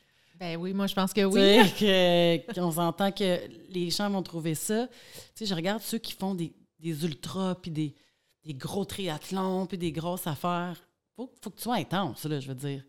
[0.43, 1.71] Ben oui, moi je pense que oui.
[1.79, 3.39] que, on s'entend que
[3.69, 4.87] les gens vont trouver ça.
[4.87, 7.95] Tu sais, je regarde ceux qui font des, des ultras, puis des,
[8.43, 10.75] des, gros triathlons, puis des grosses affaires.
[11.15, 12.83] Faut, faut que tu sois intense, là, je veux dire.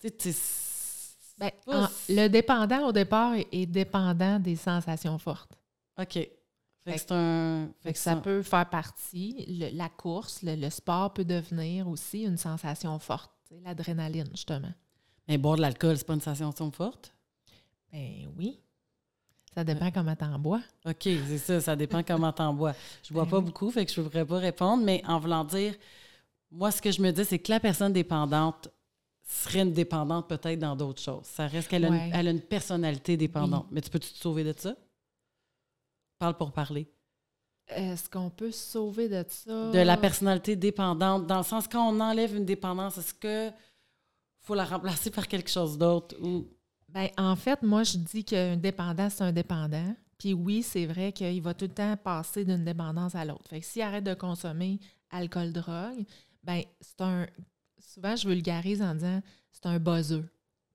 [0.00, 0.34] Tu sais,
[1.36, 1.50] ben,
[2.08, 5.52] le dépendant, au départ, est, dépendant des sensations fortes.
[6.00, 6.12] OK.
[6.14, 6.30] Fait,
[6.84, 9.70] que, un, ça, peut faire partie.
[9.74, 13.32] la course, le, sport peut devenir aussi une sensation forte.
[13.62, 14.72] L'adrénaline, justement.
[15.28, 17.12] Mais boire de l'alcool, c'est pas une sensation forte?
[17.92, 18.60] Ben oui.
[19.54, 20.60] Ça dépend comment t'en bois.
[20.84, 22.74] OK, c'est ça, ça dépend comment t'en bois.
[23.02, 25.44] Je bois ben pas beaucoup, fait que je ne pourrais pas répondre, mais en voulant
[25.44, 25.74] dire,
[26.50, 28.68] moi, ce que je me dis, c'est que la personne dépendante
[29.22, 31.24] serait une dépendante peut-être dans d'autres choses.
[31.24, 33.66] Ça reste qu'elle a, une personnalité dépendante.
[33.70, 34.76] Mais tu peux -tu te sauver de ça?
[36.18, 36.86] Parle pour parler.
[37.68, 39.70] Est-ce qu'on peut se sauver de ça?
[39.70, 43.50] De la personnalité dépendante, dans le sens quand on enlève une dépendance, est-ce que
[44.46, 46.46] faut la remplacer par quelque chose d'autre ou
[46.88, 49.94] ben, en fait, moi, je dis qu'un dépendant, c'est un dépendant.
[50.18, 53.48] Puis oui, c'est vrai qu'il va tout le temps passer d'une dépendance à l'autre.
[53.50, 54.78] Fait que s'il arrête de consommer
[55.10, 56.06] alcool, drogue,
[56.42, 57.26] ben c'est un.
[57.78, 59.20] Souvent, je vulgarise en disant
[59.52, 60.24] c'est un buzzeux.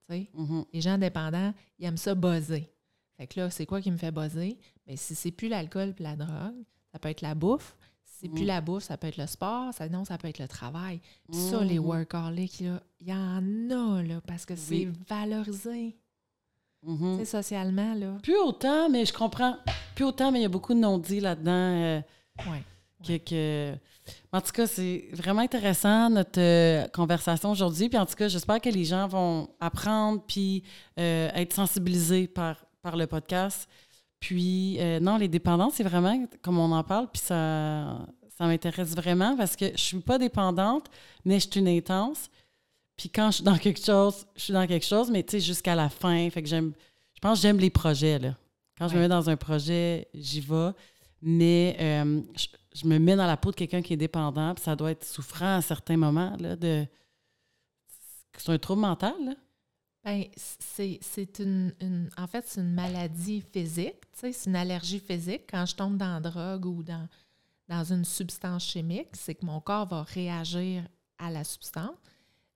[0.09, 0.65] Mm-hmm.
[0.73, 2.69] Les gens dépendants, ils aiment ça buzzer.
[3.17, 4.59] Fait que là, c'est quoi qui me fait buzzer?
[4.85, 7.75] Bien, si c'est plus l'alcool et la drogue, ça peut être la bouffe,
[8.21, 8.47] c'est plus mm.
[8.47, 11.01] la bouffe, ça peut être le sport, ça, non, ça peut être le travail.
[11.31, 11.79] Ça, les mm-hmm.
[11.79, 15.97] workaholics, il y en a, là, parce que c'est valorisé.
[16.87, 17.25] Mm-hmm.
[17.25, 18.17] Socialement, là.
[18.21, 19.57] Plus autant, mais je comprends.
[19.95, 21.51] Plus autant, mais il y a beaucoup de non-dits là-dedans.
[21.51, 22.01] Euh,
[23.25, 23.73] que,
[24.31, 27.89] En tout cas, c'est vraiment intéressant notre euh, conversation aujourd'hui.
[27.89, 30.63] Puis en tout cas, j'espère que les gens vont apprendre puis
[30.99, 33.67] euh, être sensibilisés par, par le podcast.
[34.21, 38.07] Puis, euh, non, les dépendances, c'est vraiment comme on en parle, puis ça,
[38.37, 40.85] ça m'intéresse vraiment parce que je suis pas dépendante,
[41.25, 42.29] mais je suis une intense.
[42.95, 45.39] Puis quand je suis dans quelque chose, je suis dans quelque chose, mais tu sais,
[45.39, 46.29] jusqu'à la fin.
[46.29, 46.71] Fait que j'aime,
[47.15, 48.37] je pense que j'aime les projets, là.
[48.77, 50.69] Quand je me mets dans un projet, j'y vais.
[51.21, 52.21] Mais euh,
[52.73, 55.03] je, me mets dans la peau de quelqu'un qui est dépendant, puis ça doit être
[55.03, 56.85] souffrant à certains moments, là, de...
[58.37, 59.33] C'est un trouble mental, là.
[60.03, 61.73] Bien, c'est une,
[62.17, 65.43] En fait, c'est une maladie physique, c'est une allergie physique.
[65.49, 67.07] Quand je tombe dans la drogue ou dans,
[67.67, 70.83] dans une substance chimique, c'est que mon corps va réagir
[71.19, 71.95] à la substance.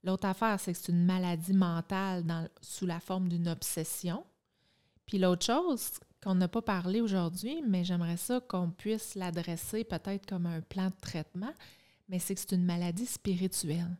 [0.04, 4.24] L'autre affaire, c'est que c'est une maladie mentale sous la forme d'une obsession.
[5.06, 5.92] Puis l'autre chose
[6.24, 10.88] qu'on n'a pas parlé aujourd'hui, mais j'aimerais ça qu'on puisse l'adresser peut-être comme un plan
[10.88, 11.54] de traitement,
[12.10, 13.96] mais c'est que c'est une maladie spirituelle.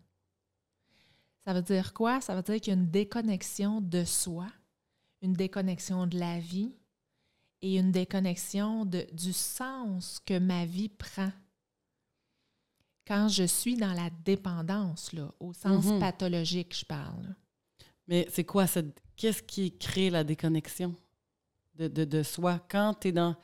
[1.46, 2.22] Ça veut dire quoi?
[2.22, 4.48] Ça veut dire qu'il y a une déconnexion de soi,
[5.22, 6.74] une déconnexion de la vie
[7.62, 11.32] et une déconnexion de, du sens que ma vie prend.
[13.08, 16.00] Quand je suis dans la dépendance, là, au sens mm-hmm.
[16.00, 17.36] pathologique, je parle.
[18.08, 19.00] Mais c'est quoi cette.
[19.16, 20.96] Qu'est-ce qui crée la déconnexion
[21.76, 22.60] de, de, soi?
[22.70, 23.36] Quand tu es dans.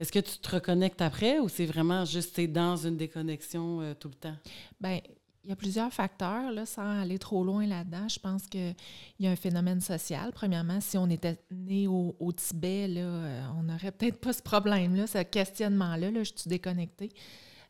[0.00, 3.80] Est-ce que tu te reconnectes après ou c'est vraiment juste tu es dans une déconnexion
[3.80, 4.36] euh, tout le temps?
[4.80, 5.00] Bien,
[5.46, 8.08] il y a plusieurs facteurs, sans aller trop loin là-dedans.
[8.08, 8.74] Je pense qu'il
[9.20, 10.32] y a un phénomène social.
[10.32, 15.22] Premièrement, si on était né au, Tibet, euh, on n'aurait peut-être pas ce problème-là, ce
[15.22, 16.10] questionnement-là.
[16.10, 17.12] Là, je suis déconnectée.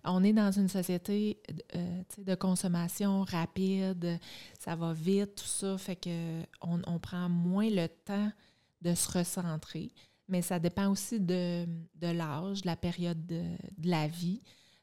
[0.05, 1.43] On est dans une société
[1.75, 4.19] euh, de consommation rapide,
[4.59, 8.33] ça va vite, tout ça, fait qu'on on prend moins le temps
[8.81, 9.93] de se recentrer.
[10.29, 11.67] Mais ça dépend aussi de,
[12.01, 13.43] l'âge, de la période de,
[13.77, 14.41] de la vie.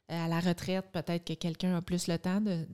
[0.08, 2.66] À la retraite, peut-être que quelqu'un a plus le temps de,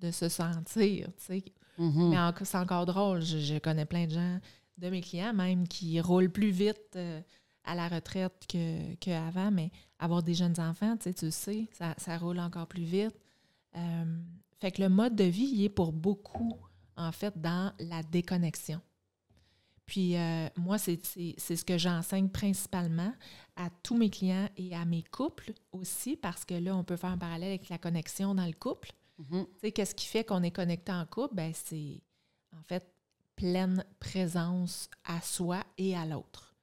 [0.00, 1.44] de, se sentir, tu sais.
[1.78, 2.10] Mhm.
[2.10, 3.22] Mais c'est encore drôle.
[3.22, 4.38] Je, connais plein de gens,
[4.78, 7.20] de mes clients même, qui roulent plus vite euh,
[7.64, 8.46] à la retraite
[9.00, 12.84] qu'avant, mais avoir des jeunes enfants, tu sais, tu sais, ça, ça roule encore plus
[12.84, 13.14] vite.
[13.76, 14.18] Euh,
[14.60, 16.56] fait que le mode de vie, il est pour beaucoup,
[16.96, 18.80] en fait, dans la déconnexion.
[19.88, 23.12] Puis euh, moi, c'est ce que j'enseigne principalement
[23.56, 27.10] à tous mes clients et à mes couples aussi, parce que là, on peut faire
[27.10, 28.92] un parallèle avec la connexion dans le couple.
[29.16, 31.34] Tu sais, qu'est-ce qui fait qu'on est connecté en couple?
[31.34, 32.02] Ben, c'est
[32.54, 32.86] en fait
[33.34, 36.54] pleine présence à soi et à l'autre.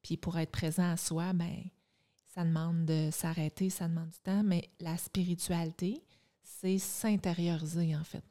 [0.00, 1.62] Puis pour être présent à soi, ben,
[2.34, 6.02] ça demande de s'arrêter, ça demande du temps, mais la spiritualité,
[6.42, 8.24] c'est s'intérioriser, en fait.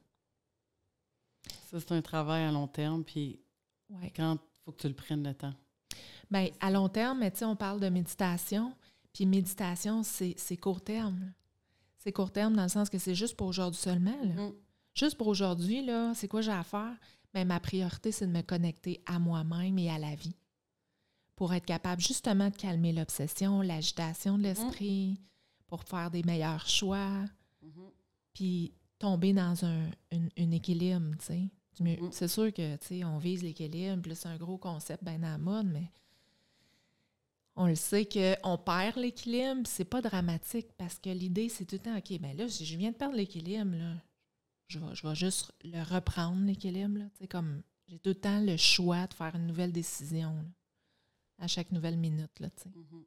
[1.70, 3.39] Ça, c'est un travail à long terme, puis
[4.16, 5.54] quand il faut que tu le prennes le temps?
[6.30, 8.74] Bien, à long terme, mais on parle de méditation,
[9.14, 11.34] puis méditation, c'est court terme.
[11.98, 14.24] C'est court terme dans le sens que c'est juste pour aujourd'hui seulement.
[14.24, 14.54] Mm.
[14.94, 16.96] Juste pour aujourd'hui, là, c'est quoi j'ai à faire?
[17.34, 20.36] Bien, ma priorité, c'est de me connecter à moi-même et à la vie.
[21.36, 25.20] Pour être capable justement de calmer l'obsession, l'agitation de l'esprit,
[25.68, 27.24] pour faire des meilleurs choix,
[27.64, 27.92] mm-hmm.
[28.34, 29.90] puis tomber dans un,
[30.38, 31.50] équilibre, tu sais.
[31.80, 32.09] Mm.
[32.11, 35.32] C'est sûr que, tu sais, on vise l'équilibre, puis c'est un gros concept bien à
[35.32, 35.91] la mode, mais
[37.55, 41.82] on le sait qu'on perd l'équilibre, c'est pas dramatique parce que l'idée, c'est tout le
[41.82, 43.95] temps, OK, ben là, si je viens de perdre l'équilibre, là,
[44.67, 48.39] je vais, je vais juste le reprendre, l'équilibre, tu sais, comme j'ai tout le temps
[48.39, 50.45] le choix de faire une nouvelle décision
[51.39, 52.69] à chaque nouvelle minute, là, tu sais.
[52.69, 53.03] Mm-hmm.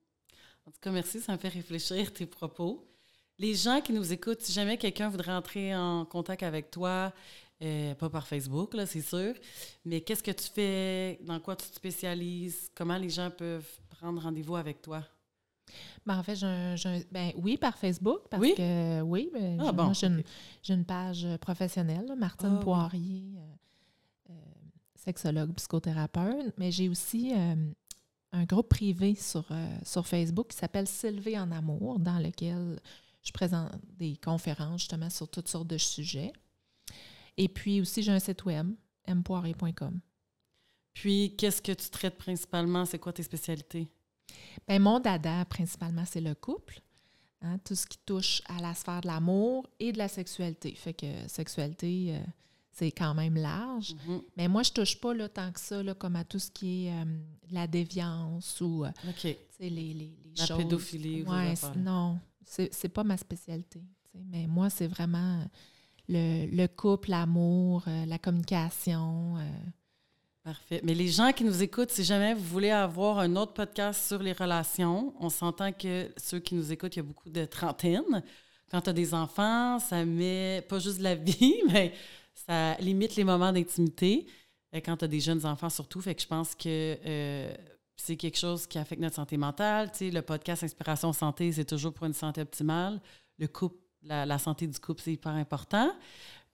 [0.66, 2.86] En tout cas, merci, ça me fait réfléchir tes propos.
[3.38, 7.12] Les gens qui nous écoutent, si jamais quelqu'un voudrait entrer en contact avec toi,
[7.62, 9.34] euh, pas par Facebook, là, c'est sûr.
[9.84, 11.18] Mais qu'est-ce que tu fais?
[11.22, 12.70] Dans quoi tu te spécialises?
[12.74, 15.04] Comment les gens peuvent prendre rendez-vous avec toi?
[16.04, 18.54] Ben, en fait, j'ai ben, oui, par Facebook, parce oui?
[18.56, 24.34] que oui, ben, ah, j'ai une, page professionnelle, Martine ah Poirier, euh, euh,
[24.96, 27.32] sexologue, psychothérapeute, mais j'ai aussi
[28.32, 29.46] un groupe privé sur,
[29.84, 32.80] sur Facebook qui s'appelle Sylvie en amour, dans lequel
[33.22, 36.32] je présente des conférences justement sur toutes sortes de sujets.
[37.37, 38.74] Et puis aussi, j'ai un site web,
[39.09, 40.01] mpoiré.com.
[40.95, 42.85] Puis, qu'est-ce que tu traites principalement?
[42.85, 43.89] C'est quoi tes spécialités?
[44.68, 46.80] Bien, mon dada, principalement, c'est le couple.
[47.45, 50.74] Hein, tout ce qui touche à la sphère de l'amour et de la sexualité.
[50.76, 52.20] Fait que sexualité, euh,
[52.70, 53.95] c'est quand même large.
[53.95, 54.22] Mm-hmm.
[54.37, 56.87] Mais moi, je touche pas là, tant que ça, là, comme à tout ce qui
[56.87, 57.05] est euh,
[57.51, 58.91] la déviance ou euh,
[59.59, 60.59] les, les, les la choses.
[60.59, 61.22] pédophilie.
[61.24, 63.83] Ouais, non, c'est pas ma spécialité.
[64.14, 65.45] Mais moi, c'est vraiment
[66.12, 69.36] le, couple, l'amour, euh, la communication.
[69.38, 69.40] Euh.
[70.44, 70.80] Parfait.
[70.82, 74.22] Mais les gens qui nous écoutent, si jamais vous voulez avoir un autre podcast sur
[74.22, 78.22] les relations, on s'entend que ceux qui nous écoutent, il y a beaucoup de trentaines.
[78.70, 81.92] Quand tu as des enfants, ça met pas juste la vie, mais
[82.34, 84.26] ça limite les moments d'intimité.
[84.74, 86.98] Euh, quand tu as des jeunes enfants surtout, fait que je pense que
[87.96, 89.90] c'est quelque chose qui affecte notre santé mentale.
[90.00, 93.00] Le podcast Inspiration Santé, c'est toujours pour une santé optimale.
[93.38, 95.92] Le couple la, santé du couple, c'est hyper important.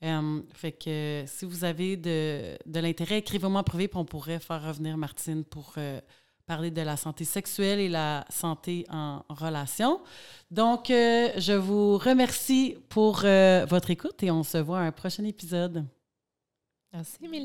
[0.05, 4.63] Euh, fait que si vous avez de, l'intérêt, écrivez-moi en privé, puis on pourrait faire
[4.63, 6.01] revenir Martine pour euh,
[6.47, 10.01] parler de la santé sexuelle et la santé en relation.
[10.51, 15.25] Donc, euh, je vous remercie pour votre écoute et on se voit à un prochain
[15.25, 15.85] épisode.
[16.93, 17.37] Merci, Émilie.